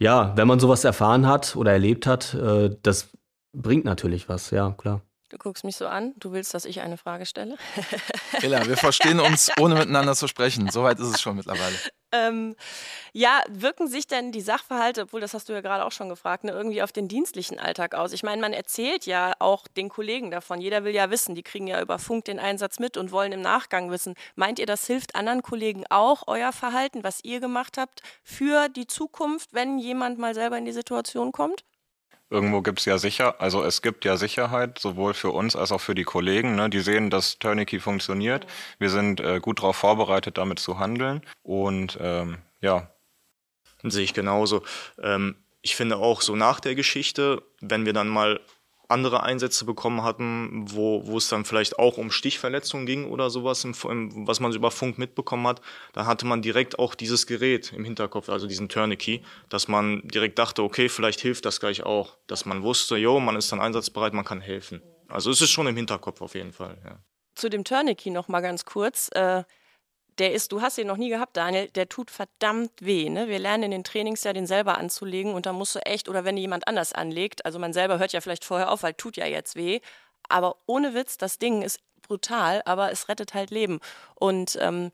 [0.00, 2.34] Ja, wenn man sowas erfahren hat oder erlebt hat,
[2.82, 3.10] das
[3.54, 5.02] bringt natürlich was, ja, klar.
[5.30, 7.56] Du guckst mich so an, du willst, dass ich eine Frage stelle.
[8.42, 10.68] Ella, wir verstehen uns, ohne miteinander zu sprechen.
[10.70, 11.76] Soweit ist es schon mittlerweile.
[12.10, 12.56] Ähm,
[13.12, 16.42] ja, wirken sich denn die Sachverhalte, obwohl das hast du ja gerade auch schon gefragt,
[16.42, 18.12] ne, irgendwie auf den dienstlichen Alltag aus?
[18.12, 20.60] Ich meine, man erzählt ja auch den Kollegen davon.
[20.60, 23.40] Jeder will ja wissen, die kriegen ja über Funk den Einsatz mit und wollen im
[23.40, 24.14] Nachgang wissen.
[24.34, 28.88] Meint ihr, das hilft anderen Kollegen auch, euer Verhalten, was ihr gemacht habt, für die
[28.88, 31.62] Zukunft, wenn jemand mal selber in die Situation kommt?
[32.30, 35.80] Irgendwo gibt es ja sicher, also es gibt ja Sicherheit, sowohl für uns als auch
[35.80, 36.54] für die Kollegen.
[36.54, 36.70] Ne?
[36.70, 38.46] Die sehen, dass Turnkey funktioniert.
[38.78, 41.22] Wir sind äh, gut darauf vorbereitet, damit zu handeln.
[41.42, 42.90] Und ähm, ja.
[43.82, 44.62] Sehe ich genauso.
[45.02, 48.40] Ähm, ich finde auch so nach der Geschichte, wenn wir dann mal
[48.90, 53.64] andere Einsätze bekommen hatten, wo, wo es dann vielleicht auch um Stichverletzungen ging oder sowas,
[53.64, 55.60] im, im, was man über Funk mitbekommen hat,
[55.92, 60.38] da hatte man direkt auch dieses Gerät im Hinterkopf, also diesen Tourniquet, dass man direkt
[60.38, 64.12] dachte, okay, vielleicht hilft das gleich auch, dass man wusste, jo, man ist dann einsatzbereit,
[64.12, 64.82] man kann helfen.
[65.08, 66.78] Also es ist schon im Hinterkopf auf jeden Fall.
[66.84, 66.98] Ja.
[67.34, 69.08] Zu dem Tourniquet noch mal ganz kurz.
[69.12, 69.44] Äh
[70.20, 73.08] der ist, du hast ihn noch nie gehabt, Daniel, der tut verdammt weh.
[73.08, 73.28] Ne?
[73.28, 76.24] Wir lernen in den Trainings ja, den selber anzulegen und da musst du echt, oder
[76.24, 79.26] wenn jemand anders anlegt, also man selber hört ja vielleicht vorher auf, weil tut ja
[79.26, 79.80] jetzt weh,
[80.28, 83.80] aber ohne Witz, das Ding ist brutal, aber es rettet halt Leben.
[84.14, 84.90] Und ähm,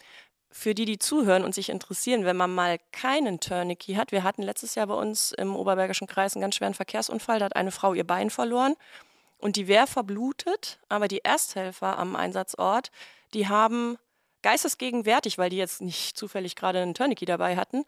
[0.50, 4.42] für die, die zuhören und sich interessieren, wenn man mal keinen Tourniquet hat, wir hatten
[4.42, 7.94] letztes Jahr bei uns im Oberbergischen Kreis einen ganz schweren Verkehrsunfall, da hat eine Frau
[7.94, 8.74] ihr Bein verloren
[9.38, 12.90] und die wäre verblutet, aber die Ersthelfer am Einsatzort,
[13.34, 13.98] die haben
[14.42, 17.84] geistesgegenwärtig, weil die jetzt nicht zufällig gerade einen Tourniquet dabei hatten,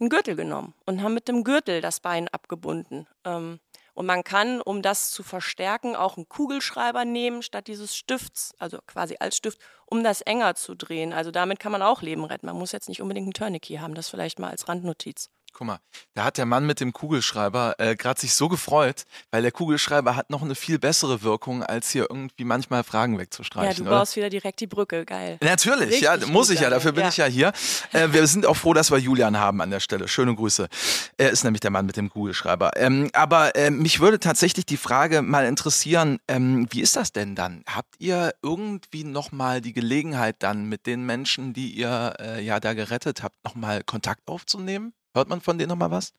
[0.00, 3.06] einen Gürtel genommen und haben mit dem Gürtel das Bein abgebunden.
[3.24, 3.60] Ähm,
[3.92, 8.78] und man kann, um das zu verstärken, auch einen Kugelschreiber nehmen statt dieses Stifts, also
[8.86, 11.12] quasi als Stift, um das enger zu drehen.
[11.12, 12.46] Also damit kann man auch Leben retten.
[12.46, 15.28] Man muss jetzt nicht unbedingt einen Tourniquet haben, das vielleicht mal als Randnotiz.
[15.52, 15.80] Guck mal,
[16.14, 20.16] da hat der Mann mit dem Kugelschreiber äh, gerade sich so gefreut, weil der Kugelschreiber
[20.16, 23.84] hat noch eine viel bessere Wirkung, als hier irgendwie manchmal Fragen wegzustreichen.
[23.84, 24.16] Ja, du baust oder?
[24.16, 25.38] wieder direkt die Brücke, geil.
[25.42, 27.08] Natürlich, Richtig ja, muss ich ja, dafür bin ja.
[27.08, 27.52] ich ja hier.
[27.92, 30.06] Äh, wir sind auch froh, dass wir Julian haben an der Stelle.
[30.06, 30.68] Schöne Grüße.
[31.16, 32.72] Er ist nämlich der Mann mit dem Kugelschreiber.
[32.76, 37.34] Ähm, aber äh, mich würde tatsächlich die Frage mal interessieren, ähm, wie ist das denn
[37.34, 37.64] dann?
[37.66, 42.74] Habt ihr irgendwie nochmal die Gelegenheit dann mit den Menschen, die ihr äh, ja da
[42.74, 44.92] gerettet habt, nochmal Kontakt aufzunehmen?
[45.14, 46.12] Hört man von denen nochmal was?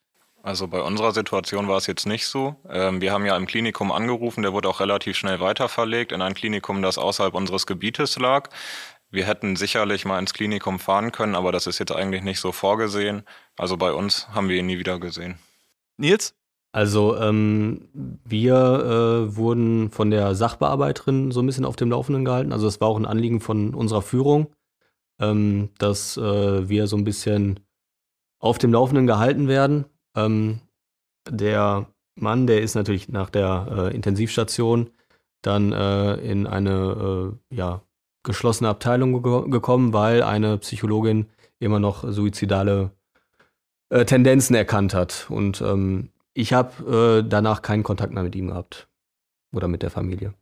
[0.43, 2.55] Also bei unserer Situation war es jetzt nicht so.
[2.67, 6.33] Ähm, wir haben ja im Klinikum angerufen, der wurde auch relativ schnell weiterverlegt in ein
[6.33, 8.49] Klinikum, das außerhalb unseres Gebietes lag.
[9.11, 12.51] Wir hätten sicherlich mal ins Klinikum fahren können, aber das ist jetzt eigentlich nicht so
[12.51, 13.23] vorgesehen.
[13.57, 15.37] Also bei uns haben wir ihn nie wieder gesehen.
[15.97, 16.33] Nils?
[16.71, 22.53] Also ähm, wir äh, wurden von der Sachbearbeiterin so ein bisschen auf dem Laufenden gehalten.
[22.53, 24.47] Also es war auch ein Anliegen von unserer Führung,
[25.19, 27.59] ähm, dass äh, wir so ein bisschen
[28.41, 29.85] auf dem Laufenden gehalten werden.
[30.15, 30.59] Ähm,
[31.29, 34.89] der Mann, der ist natürlich nach der äh, Intensivstation
[35.41, 37.81] dann äh, in eine äh, ja,
[38.23, 42.91] geschlossene Abteilung ge gekommen, weil eine Psychologin immer noch suizidale
[43.89, 45.27] äh, Tendenzen erkannt hat.
[45.29, 48.87] Und ähm, ich habe äh, danach keinen Kontakt mehr mit ihm gehabt
[49.53, 50.33] oder mit der Familie.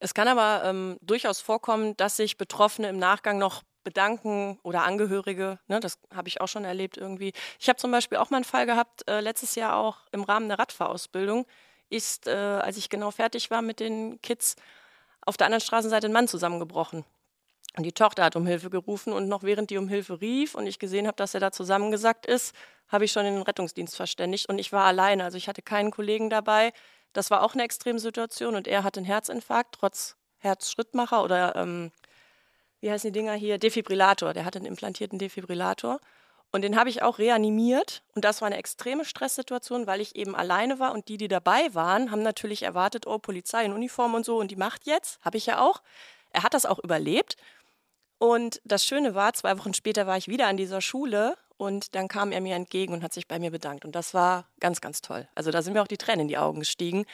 [0.00, 5.58] Es kann aber ähm, durchaus vorkommen, dass sich Betroffene im Nachgang noch bedanken oder Angehörige.
[5.66, 7.32] Ne, das habe ich auch schon erlebt irgendwie.
[7.58, 10.48] Ich habe zum Beispiel auch mal einen Fall gehabt, äh, letztes Jahr auch im Rahmen
[10.48, 11.46] der Radfahrausbildung,
[11.90, 14.56] ist, äh, als ich genau fertig war mit den Kids,
[15.22, 17.04] auf der anderen Straßenseite ein Mann zusammengebrochen.
[17.76, 20.66] Und die Tochter hat um Hilfe gerufen und noch während die um Hilfe rief und
[20.66, 22.54] ich gesehen habe, dass er da zusammengesackt ist,
[22.88, 25.24] habe ich schon den Rettungsdienst verständigt und ich war alleine.
[25.24, 26.72] Also ich hatte keinen Kollegen dabei.
[27.12, 31.92] Das war auch eine Extremsituation und er hatte einen Herzinfarkt, trotz Herzschrittmacher oder ähm,
[32.80, 34.32] wie heißen die Dinger hier, Defibrillator.
[34.34, 36.00] Der hatte einen implantierten Defibrillator.
[36.50, 38.02] Und den habe ich auch reanimiert.
[38.14, 40.92] Und das war eine extreme Stresssituation, weil ich eben alleine war.
[40.92, 44.38] Und die, die dabei waren, haben natürlich erwartet, oh, Polizei in Uniform und so.
[44.38, 45.20] Und die macht jetzt.
[45.22, 45.82] Habe ich ja auch.
[46.30, 47.36] Er hat das auch überlebt.
[48.18, 51.36] Und das Schöne war, zwei Wochen später war ich wieder an dieser Schule.
[51.58, 53.84] Und dann kam er mir entgegen und hat sich bei mir bedankt.
[53.84, 55.28] Und das war ganz, ganz toll.
[55.34, 57.04] Also da sind mir auch die Tränen in die Augen gestiegen.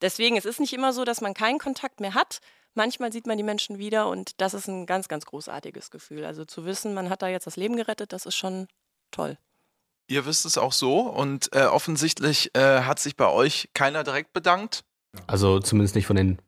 [0.00, 2.40] Deswegen, es ist nicht immer so, dass man keinen Kontakt mehr hat.
[2.74, 6.24] Manchmal sieht man die Menschen wieder und das ist ein ganz, ganz großartiges Gefühl.
[6.24, 8.66] Also zu wissen, man hat da jetzt das Leben gerettet, das ist schon
[9.10, 9.36] toll.
[10.08, 14.32] Ihr wisst es auch so und äh, offensichtlich äh, hat sich bei euch keiner direkt
[14.32, 14.84] bedankt.
[15.26, 16.38] Also zumindest nicht von den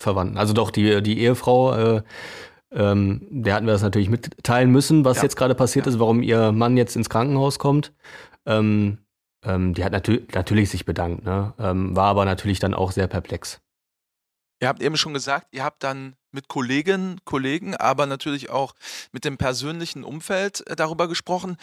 [0.00, 0.38] Verwandten.
[0.38, 2.02] Also doch, die, die Ehefrau, äh,
[2.72, 5.24] ähm, der hatten wir das natürlich mitteilen müssen, was ja.
[5.24, 5.92] jetzt gerade passiert ja.
[5.92, 7.92] ist, warum ihr Mann jetzt ins Krankenhaus kommt.
[8.44, 8.98] Ähm,
[9.44, 11.54] ähm, die hat natür natürlich sich bedankt, ne?
[11.58, 13.60] ähm, war aber natürlich dann auch sehr perplex.
[14.60, 18.74] Ihr habt eben schon gesagt, ihr habt dann mit Kolleginnen, Kollegen, aber natürlich auch
[19.12, 21.56] mit dem persönlichen Umfeld äh, darüber gesprochen.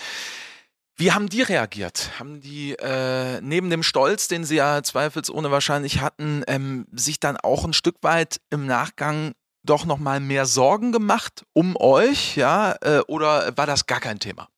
[0.95, 2.11] Wie haben die reagiert?
[2.19, 7.37] Haben die äh, neben dem Stolz, den sie ja zweifelsohne wahrscheinlich hatten, ähm, sich dann
[7.37, 12.75] auch ein Stück weit im Nachgang doch noch mal mehr Sorgen gemacht um euch, ja?
[12.81, 14.49] Äh, oder war das gar kein Thema?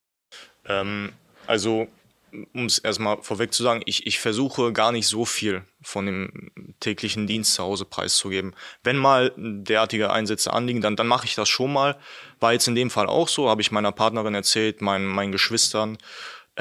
[0.66, 1.12] Ähm,
[1.46, 1.88] also
[2.52, 6.74] um es erstmal vorweg zu sagen, ich, ich versuche gar nicht so viel von dem
[6.80, 8.54] täglichen Dienst zu Hause preiszugeben.
[8.82, 11.98] Wenn mal derartige Einsätze anliegen, dann, dann mache ich das schon mal.
[12.40, 15.98] War jetzt in dem Fall auch so, habe ich meiner Partnerin erzählt, meinen, meinen Geschwistern.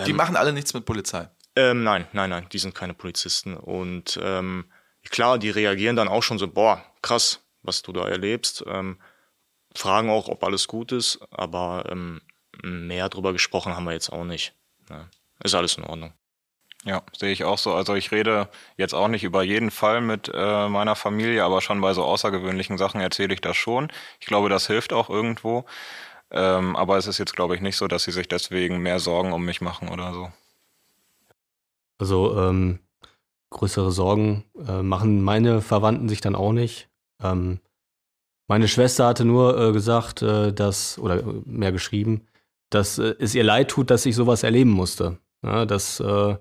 [0.05, 1.29] Die ähm, machen alle nichts mit Polizei?
[1.55, 3.55] Ähm, nein, nein, nein, die sind keine Polizisten.
[3.55, 4.65] Und ähm,
[5.09, 8.63] klar, die reagieren dann auch schon so, boah, krass, was du da erlebst.
[8.67, 8.97] Ähm,
[9.73, 12.21] fragen auch, ob alles gut ist, aber ähm,
[12.63, 14.53] mehr drüber gesprochen haben wir jetzt auch nicht.
[14.89, 15.09] Ne?
[15.43, 16.13] Ist alles in Ordnung.
[16.85, 17.73] Ja, sehe ich auch so.
[17.73, 21.81] Also ich rede jetzt auch nicht über jeden Fall mit äh, meiner Familie, aber schon
[21.81, 23.91] bei so außergewöhnlichen Sachen erzähle ich das schon.
[24.19, 25.65] Ich glaube, das hilft auch irgendwo.
[26.31, 29.33] Ähm, aber es ist jetzt, glaube ich, nicht so, dass sie sich deswegen mehr Sorgen
[29.33, 30.31] um mich machen oder so.
[31.97, 32.79] Also ähm,
[33.49, 36.89] größere Sorgen äh, machen meine Verwandten sich dann auch nicht.
[37.21, 37.61] Ähm,
[38.47, 42.27] meine Schwester hatte nur äh, gesagt, äh, dass, oder mehr geschrieben,
[42.69, 45.17] dass äh, es ihr leid tut, dass ich sowas erleben musste.
[45.45, 46.35] Ja, das, äh,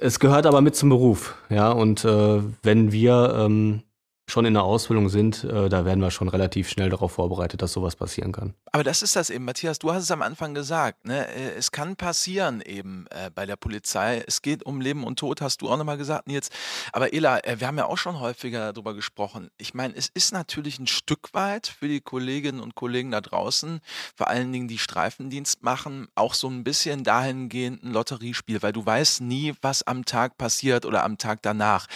[0.00, 1.36] es gehört aber mit zum Beruf.
[1.48, 3.82] Ja, und äh, wenn wir ähm,
[4.28, 7.72] schon in der Ausbildung sind, äh, da werden wir schon relativ schnell darauf vorbereitet, dass
[7.72, 8.54] sowas passieren kann.
[8.70, 11.28] Aber das ist das eben, Matthias, du hast es am Anfang gesagt, ne?
[11.28, 14.24] Äh, es kann passieren eben äh, bei der Polizei.
[14.26, 16.48] Es geht um Leben und Tod, hast du auch nochmal gesagt, Nils.
[16.92, 19.50] Aber Ela, wir haben ja auch schon häufiger darüber gesprochen.
[19.58, 23.80] Ich meine, es ist natürlich ein Stück weit für die Kolleginnen und Kollegen da draußen,
[24.16, 28.84] vor allen Dingen die Streifendienst machen, auch so ein bisschen dahingehend ein Lotteriespiel, weil du
[28.84, 31.86] weißt nie, was am Tag passiert oder am Tag danach.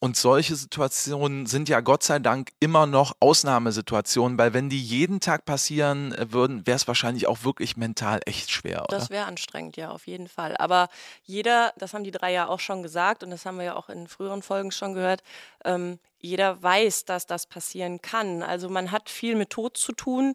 [0.00, 5.20] Und solche Situationen sind ja Gott sei Dank immer noch Ausnahmesituationen, weil wenn die jeden
[5.20, 8.84] Tag passieren äh, würden, wäre es wahrscheinlich auch wirklich mental echt schwer.
[8.84, 8.98] Oder?
[8.98, 10.56] Das wäre anstrengend, ja, auf jeden Fall.
[10.56, 10.88] Aber
[11.22, 13.88] jeder, das haben die drei ja auch schon gesagt und das haben wir ja auch
[13.88, 15.22] in früheren Folgen schon gehört,
[15.64, 18.42] ähm, jeder weiß, dass das passieren kann.
[18.42, 20.34] Also man hat viel mit Tod zu tun,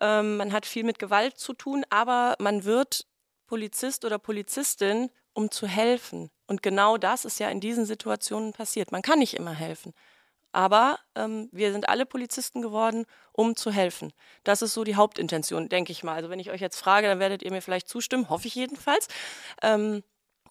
[0.00, 3.06] ähm, man hat viel mit Gewalt zu tun, aber man wird
[3.46, 6.30] Polizist oder Polizistin, um zu helfen.
[6.46, 8.92] Und genau das ist ja in diesen Situationen passiert.
[8.92, 9.94] Man kann nicht immer helfen.
[10.52, 14.12] Aber ähm, wir sind alle Polizisten geworden, um zu helfen.
[14.44, 16.14] Das ist so die Hauptintention, denke ich mal.
[16.14, 19.08] Also wenn ich euch jetzt frage, dann werdet ihr mir vielleicht zustimmen, hoffe ich jedenfalls.
[19.62, 20.02] Ähm,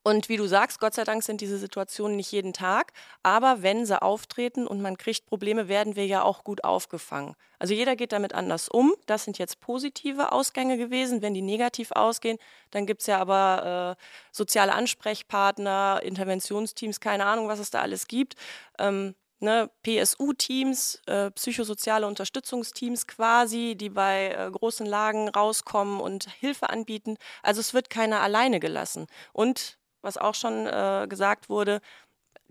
[0.04, 3.86] und wie du sagst, Gott sei Dank sind diese Situationen nicht jeden Tag, aber wenn
[3.86, 7.36] sie auftreten und man kriegt Probleme, werden wir ja auch gut aufgefangen.
[7.60, 8.94] Also jeder geht damit anders um.
[9.08, 11.22] Das sind jetzt positive Ausgänge gewesen.
[11.22, 12.38] Wenn die negativ ausgehen,
[12.72, 18.08] dann gibt es ja aber äh, soziale Ansprechpartner, Interventionsteams, keine Ahnung, was es da alles
[18.08, 18.36] gibt.
[18.80, 26.70] Ähm, ne, PSU-Teams, äh, psychosoziale Unterstützungsteams quasi, die bei äh, großen Lagen rauskommen und Hilfe
[26.70, 27.18] anbieten.
[27.44, 29.08] Also es wird keiner alleine gelassen.
[29.34, 31.82] Und was auch schon äh, gesagt wurde,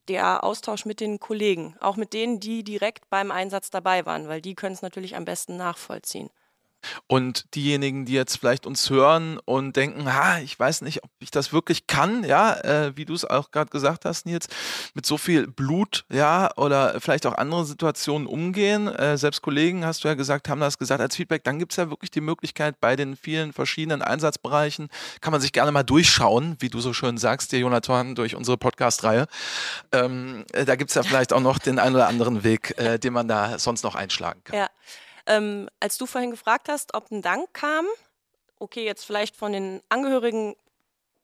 [0.08, 4.40] der Austausch mit den Kollegen, auch mit denen, die direkt beim Einsatz dabei waren, weil
[4.40, 6.30] die können es natürlich am besten nachvollziehen.
[7.06, 11.30] Und diejenigen, die jetzt vielleicht uns hören und denken, ha, ich weiß nicht, ob ich
[11.30, 14.46] das wirklich kann, ja, äh, wie du es auch gerade gesagt hast, Nils,
[14.94, 18.88] mit so viel Blut, ja, oder vielleicht auch andere Situationen umgehen.
[18.88, 21.44] Äh, selbst Kollegen, hast du ja gesagt, haben das gesagt als Feedback.
[21.44, 24.88] Dann gibt es ja wirklich die Möglichkeit, bei den vielen verschiedenen Einsatzbereichen
[25.20, 28.56] kann man sich gerne mal durchschauen, wie du so schön sagst, dir Jonathan, durch unsere
[28.56, 29.26] Podcast-Reihe.
[29.92, 32.98] Ähm, äh, da gibt es ja vielleicht auch noch den einen oder anderen Weg, äh,
[32.98, 34.58] den man da sonst noch einschlagen kann.
[34.58, 34.68] Ja.
[35.28, 37.86] Ähm, als du vorhin gefragt hast, ob ein Dank kam,
[38.58, 40.56] okay, jetzt vielleicht von den Angehörigen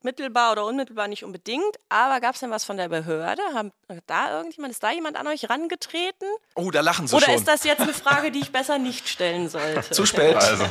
[0.05, 3.43] mittelbar oder unmittelbar nicht unbedingt, aber gab es denn was von der Behörde?
[3.55, 3.73] Haben
[4.07, 6.29] da irgendjemand, ist da jemand an euch rangetreten?
[6.55, 7.35] Oh, da lachen sie Oder schon.
[7.37, 9.91] ist das jetzt eine Frage, die ich besser nicht stellen sollte?
[9.91, 10.37] Zu spät.
[10.37, 10.67] Also,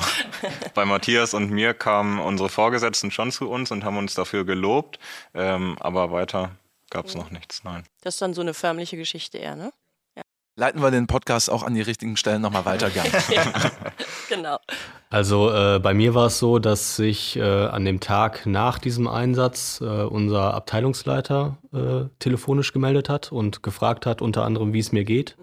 [0.75, 4.99] bei Matthias und mir kamen unsere Vorgesetzten schon zu uns und haben uns dafür gelobt,
[5.33, 6.51] ähm, aber weiter
[6.91, 7.83] gab es noch nichts, nein.
[8.01, 9.73] Das ist dann so eine förmliche Geschichte eher, ne?
[10.55, 13.07] Leiten wir den Podcast auch an die richtigen Stellen nochmal weiter gern.
[13.29, 13.43] ja,
[14.29, 14.57] genau.
[15.09, 19.07] Also äh, bei mir war es so, dass sich äh, an dem Tag nach diesem
[19.07, 24.91] Einsatz äh, unser Abteilungsleiter äh, telefonisch gemeldet hat und gefragt hat, unter anderem, wie es
[24.91, 25.37] mir geht.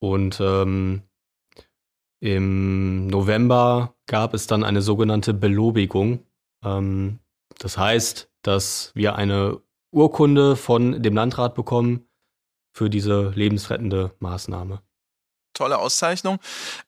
[0.00, 1.02] Und ähm,
[2.20, 6.20] im November gab es dann eine sogenannte Belobigung.
[6.64, 7.18] Ähm,
[7.58, 12.07] das heißt, dass wir eine Urkunde von dem Landrat bekommen,
[12.78, 14.80] für diese lebensrettende Maßnahme.
[15.52, 16.38] tolle Auszeichnung.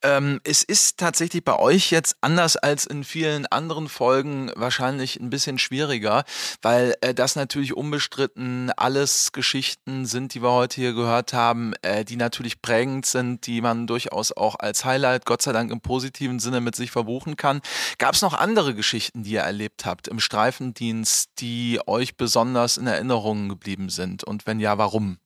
[0.01, 5.31] Ähm, es ist tatsächlich bei euch jetzt anders als in vielen anderen Folgen wahrscheinlich ein
[5.31, 6.23] bisschen schwieriger,
[6.63, 12.05] weil äh, das natürlich unbestritten alles Geschichten sind, die wir heute hier gehört haben, äh,
[12.05, 16.39] die natürlich prägend sind, die man durchaus auch als Highlight, Gott sei Dank im positiven
[16.39, 17.63] Sinne mit sich verbuchen kann.
[17.99, 22.87] Gab es noch andere Geschichten, die ihr erlebt habt im Streifendienst, die euch besonders in
[22.87, 24.23] Erinnerung geblieben sind?
[24.23, 25.19] Und wenn ja, warum?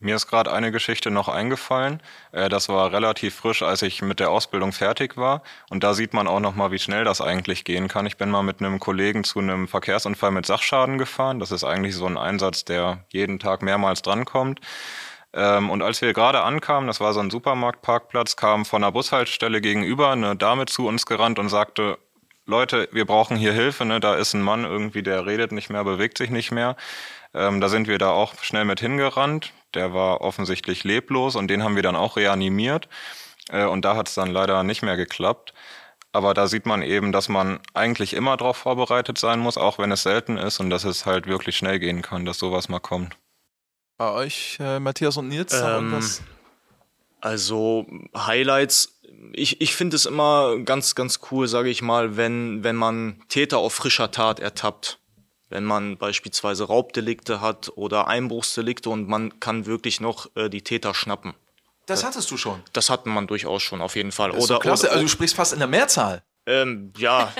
[0.00, 2.00] Mir ist gerade eine Geschichte noch eingefallen.
[2.30, 5.42] Äh, das war relativ frisch, als ich mit der Ausbildung fertig war.
[5.70, 8.06] Und da sieht man auch noch mal, wie schnell das eigentlich gehen kann.
[8.06, 11.40] Ich bin mal mit einem Kollegen zu einem Verkehrsunfall mit Sachschaden gefahren.
[11.40, 14.60] Das ist eigentlich so ein Einsatz, der jeden Tag mehrmals drankommt.
[15.32, 19.60] Ähm, und als wir gerade ankamen, das war so ein Supermarktparkplatz, kam von der Bushaltestelle
[19.60, 21.98] gegenüber eine Dame zu uns gerannt und sagte,
[22.46, 24.00] Leute, wir brauchen hier Hilfe, ne?
[24.00, 26.76] da ist ein Mann irgendwie, der redet nicht mehr, bewegt sich nicht mehr.
[27.38, 29.52] Ähm, da sind wir da auch schnell mit hingerannt.
[29.74, 32.88] Der war offensichtlich leblos und den haben wir dann auch reanimiert.
[33.48, 35.54] Äh, und da hat es dann leider nicht mehr geklappt.
[36.10, 39.92] Aber da sieht man eben, dass man eigentlich immer darauf vorbereitet sein muss, auch wenn
[39.92, 43.16] es selten ist und dass es halt wirklich schnell gehen kann, dass sowas mal kommt.
[43.98, 46.00] Bei euch, äh, Matthias und Nils, ähm,
[47.20, 49.00] Also Highlights,
[49.32, 53.58] ich, ich finde es immer ganz, ganz cool, sage ich mal, wenn, wenn man Täter
[53.58, 54.98] auf frischer Tat ertappt
[55.48, 60.94] wenn man beispielsweise Raubdelikte hat oder Einbruchsdelikte und man kann wirklich noch äh, die Täter
[60.94, 61.34] schnappen.
[61.86, 62.62] Das hattest du schon.
[62.74, 64.32] Das hatten man durchaus schon, auf jeden Fall.
[64.32, 64.86] Das oder, klasse.
[64.86, 66.22] Oder, also du sprichst fast in der Mehrzahl.
[66.48, 67.30] Ähm, ja,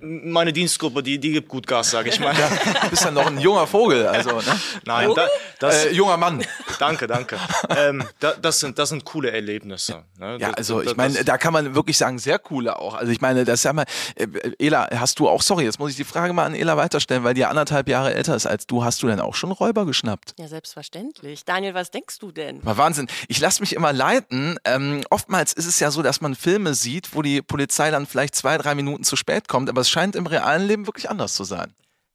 [0.00, 2.32] meine Dienstgruppe, die, die gibt gut Gas, sage ich mal.
[2.38, 2.48] Ja,
[2.82, 4.36] du bist ja noch ein junger Vogel, also.
[4.36, 4.60] Ne?
[4.84, 5.26] Nein, da,
[5.58, 6.44] das, äh, junger Mann.
[6.78, 7.36] Danke, danke.
[7.76, 10.04] Ähm, da, das, sind, das sind coole Erlebnisse.
[10.18, 10.38] Ne?
[10.40, 12.94] Ja, also ich meine, da kann man wirklich sagen, sehr coole auch.
[12.94, 14.26] Also ich meine, das ist ja mal, äh,
[14.58, 17.34] Ela, hast du auch, sorry, jetzt muss ich die Frage mal an Ela weiterstellen, weil
[17.34, 18.84] die anderthalb Jahre älter ist als du.
[18.84, 20.34] Hast du denn auch schon Räuber geschnappt?
[20.38, 21.44] Ja, selbstverständlich.
[21.44, 22.60] Daniel, was denkst du denn?
[22.62, 23.08] Mal Wahnsinn.
[23.26, 24.58] Ich lasse mich immer leiten.
[24.64, 28.36] Ähm, oftmals ist es ja so, dass man Filme sieht, wo die Polizei dann vielleicht
[28.44, 31.44] zwei, drei Minuten zu spät kommt, aber es scheint im realen Leben wirklich anders zu
[31.44, 31.72] sein.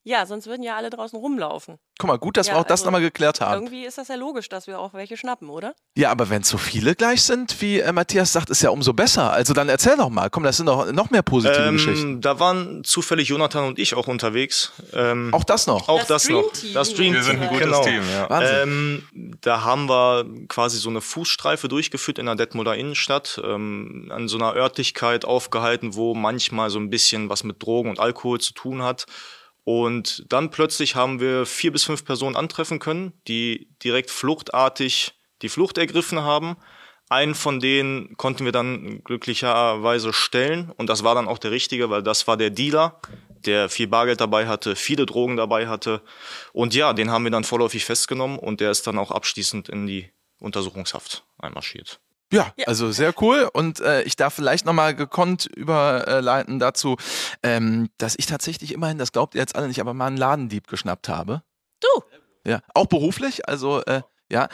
[0.10, 1.78] Ja, sonst würden ja alle draußen rumlaufen.
[2.00, 3.54] Guck mal, gut, dass ja, wir auch das also nochmal geklärt haben.
[3.54, 5.76] Irgendwie ist das ja logisch, dass wir auch welche schnappen, oder?
[5.96, 9.32] Ja, aber wenn so viele gleich sind, wie äh, Matthias sagt, ist ja umso besser.
[9.32, 10.32] Also dann erzähl doch mal.
[10.32, 12.22] Komm, das sind doch noch mehr positive ähm, Geschichten.
[12.22, 14.72] Da waren zufällig Jonathan und ich auch unterwegs.
[14.94, 15.88] Ähm, auch das noch?
[15.90, 16.52] Auch das, das noch.
[16.74, 17.84] Das Dream Wir sind ein gutes genau.
[17.84, 18.64] Team, ja.
[18.64, 19.08] Ähm,
[19.42, 24.40] da haben wir quasi so eine Fußstreife durchgeführt in der Detmolder Innenstadt, ähm, an so
[24.40, 28.82] einer Örtlichkeit aufgehalten, wo manchmal so ein bisschen was mit Drogen und Alkohol zu tun
[28.82, 29.06] hat.
[29.72, 35.50] Und dann plötzlich haben wir vier bis fünf Personen antreffen können, die direkt fluchtartig die
[35.50, 36.58] Flucht ergriffen haben.
[37.08, 41.92] Einen von denen konnten wir dann glücklicherweise stellen und das war dann auch der richtige,
[41.92, 43.00] weil das war der Dealer,
[43.46, 46.02] der viel Bargeld dabei hatte, viele Drogen dabei hatte.
[46.52, 49.86] Und ja, den haben wir dann vorläufig festgenommen und der ist dann auch abschließend in
[49.86, 52.00] die Untersuchungshaft einmarschiert.
[52.32, 53.50] Ja, ja, also sehr cool.
[53.52, 56.98] Und äh, ich darf vielleicht nochmal gekonnt überleiten dazu,
[57.42, 60.68] ähm, dass ich tatsächlich immerhin, das glaubt ihr jetzt alle nicht, aber mal einen Ladendieb
[60.68, 61.42] geschnappt habe.
[61.80, 62.04] Du?
[62.46, 64.48] Ja, auch beruflich, also äh, ja.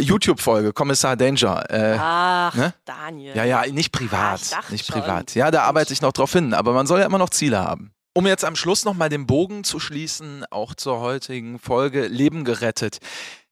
[0.00, 1.70] YouTube-Folge, Kommissar Danger.
[1.70, 2.72] Äh, Ach, ne?
[2.86, 3.36] Daniel.
[3.36, 4.40] Ja, ja, nicht privat.
[4.56, 5.00] Ach, nicht schon.
[5.00, 5.34] privat.
[5.34, 7.92] Ja, da arbeite ich noch drauf hin, aber man soll ja immer noch Ziele haben.
[8.14, 12.98] Um jetzt am Schluss nochmal den Bogen zu schließen, auch zur heutigen Folge Leben gerettet.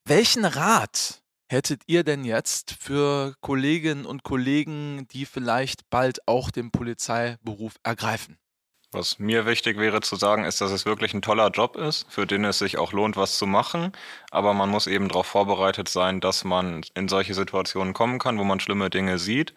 [0.07, 6.70] Welchen Rat hättet ihr denn jetzt für Kolleginnen und Kollegen, die vielleicht bald auch den
[6.70, 8.38] Polizeiberuf ergreifen?
[8.92, 12.26] Was mir wichtig wäre zu sagen, ist, dass es wirklich ein toller Job ist, für
[12.26, 13.92] den es sich auch lohnt, was zu machen.
[14.32, 18.44] Aber man muss eben darauf vorbereitet sein, dass man in solche Situationen kommen kann, wo
[18.44, 19.54] man schlimme Dinge sieht.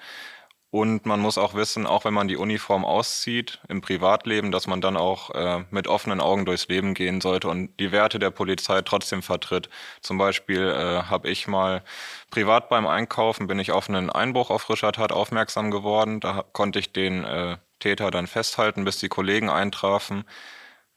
[0.74, 4.82] Und man muss auch wissen, auch wenn man die Uniform auszieht im Privatleben, dass man
[4.82, 8.82] dann auch äh, mit offenen Augen durchs Leben gehen sollte und die Werte der Polizei
[8.82, 9.70] trotzdem vertritt.
[10.02, 11.84] Zum Beispiel äh, habe ich mal
[12.32, 16.20] privat beim Einkaufen, bin ich auf einen Einbruch auf frischer Tat aufmerksam geworden.
[16.20, 20.24] Da konnte ich den äh, Täter dann festhalten, bis die Kollegen eintrafen.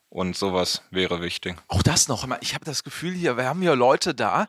[0.09, 1.57] Und sowas wäre wichtig.
[1.69, 2.27] Auch das noch.
[2.41, 4.49] Ich habe das Gefühl hier, wir haben hier Leute da,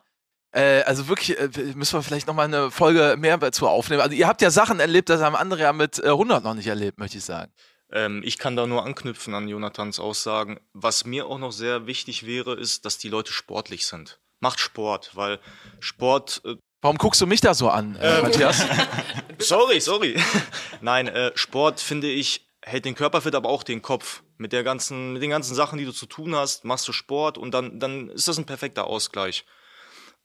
[0.51, 4.01] äh, also wirklich, äh, müssen wir vielleicht nochmal eine Folge mehr dazu aufnehmen.
[4.01, 6.67] Also ihr habt ja Sachen erlebt, das haben andere ja mit äh, 100 noch nicht
[6.67, 7.51] erlebt, möchte ich sagen.
[7.91, 10.59] Ähm, ich kann da nur anknüpfen an Jonathans Aussagen.
[10.73, 14.19] Was mir auch noch sehr wichtig wäre, ist, dass die Leute sportlich sind.
[14.39, 15.39] Macht Sport, weil
[15.79, 18.63] Sport äh, Warum guckst du mich da so an, äh, ähm, Matthias?
[19.39, 20.21] sorry, sorry.
[20.81, 24.23] Nein, äh, Sport finde ich hält den Körper fit, aber auch den Kopf.
[24.37, 27.37] Mit der ganzen, mit den ganzen Sachen, die du zu tun hast, machst du Sport
[27.37, 29.45] und dann, dann ist das ein perfekter Ausgleich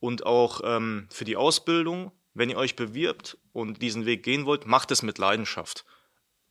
[0.03, 4.67] und auch ähm, für die Ausbildung, wenn ihr euch bewirbt und diesen Weg gehen wollt,
[4.67, 5.85] macht es mit Leidenschaft.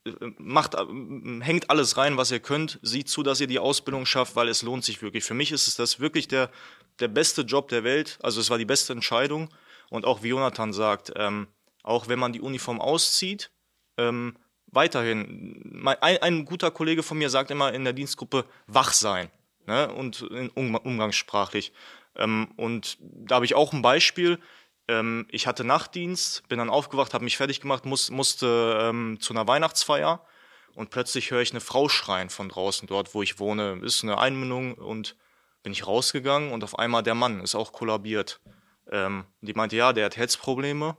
[0.05, 0.85] Äh, macht, äh,
[1.41, 4.61] hängt alles rein, was ihr könnt, sieht zu, dass ihr die Ausbildung schafft, weil es
[4.61, 5.25] lohnt sich wirklich.
[5.25, 6.49] Für mich ist es das wirklich der,
[6.99, 9.49] der beste Job der Welt, also es war die beste Entscheidung
[9.89, 11.47] und auch wie Jonathan sagt, ähm,
[11.83, 13.51] auch wenn man die Uniform auszieht,
[13.97, 14.37] ähm,
[14.67, 15.83] weiterhin.
[15.99, 19.29] Ein, ein, guter Kollege von mir sagt immer in der Dienstgruppe wach sein
[19.67, 19.93] ne?
[19.93, 20.21] und
[20.55, 21.73] um, umgangssprachlich.
[22.15, 24.39] Ähm, und da habe ich auch ein Beispiel.
[24.87, 29.33] Ähm, ich hatte Nachtdienst, bin dann aufgewacht, habe mich fertig gemacht, muss, musste ähm, zu
[29.33, 30.25] einer Weihnachtsfeier
[30.75, 33.79] und plötzlich höre ich eine Frau schreien von draußen dort, wo ich wohne.
[33.83, 35.15] Ist eine Einmündung und
[35.63, 38.39] bin ich rausgegangen und auf einmal der Mann ist auch kollabiert.
[38.91, 40.97] Ähm, die meinte, ja, der hat Herzprobleme.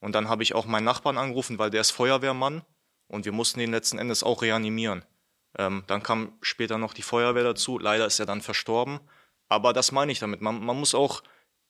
[0.00, 2.62] Und dann habe ich auch meinen Nachbarn angerufen, weil der ist Feuerwehrmann
[3.08, 5.04] und wir mussten ihn letzten Endes auch reanimieren.
[5.56, 7.78] Ähm, dann kam später noch die Feuerwehr dazu.
[7.78, 9.00] Leider ist er dann verstorben.
[9.48, 10.40] Aber das meine ich damit.
[10.40, 11.22] Man, man muss auch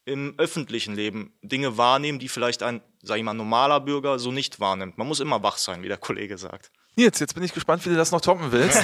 [0.06, 4.60] im öffentlichen Leben Dinge wahrnehmen, die vielleicht ein, sag ich mal, normaler Bürger so nicht
[4.60, 4.98] wahrnimmt.
[4.98, 6.70] Man muss immer wach sein, wie der Kollege sagt.
[6.96, 8.80] Nils, jetzt bin ich gespannt, wie du das noch toppen willst.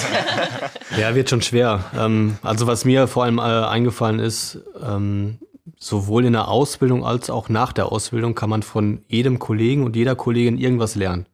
[0.99, 1.85] ja, wird schon schwer.
[1.97, 5.39] Ähm, also was mir vor allem äh, eingefallen ist, ähm,
[5.79, 9.95] sowohl in der Ausbildung als auch nach der Ausbildung kann man von jedem Kollegen und
[9.95, 11.27] jeder Kollegin irgendwas lernen.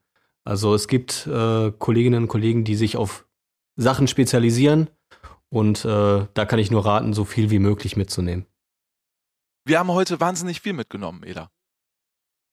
[0.45, 3.25] Also es gibt äh, Kolleginnen und Kollegen, die sich auf
[3.77, 4.91] Sachen spezialisieren
[5.51, 8.47] und äh, da kann ich nur raten, so viel wie möglich mitzunehmen.
[9.65, 11.51] Wir haben heute wahnsinnig viel mitgenommen, Eda.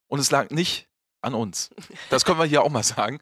[0.07, 0.89] Und es lag nicht
[1.21, 1.69] an uns.
[2.09, 3.19] Das können wir hier auch mal sagen.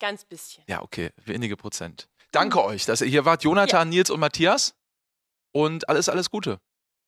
[0.00, 0.64] Ganz bisschen.
[0.66, 2.08] Ja, okay, wenige Prozent.
[2.32, 2.64] Danke mhm.
[2.64, 3.44] euch, dass ihr hier wart.
[3.44, 3.96] Jonathan, ja.
[3.96, 4.74] Nils und Matthias.
[5.52, 6.58] Und alles, alles Gute.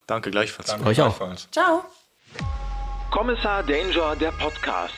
[0.06, 0.68] Danke gleichfalls.
[0.68, 1.36] Danke euch auch.
[1.50, 1.84] Ciao.
[3.10, 4.94] Kommissar Danger, der Podcast.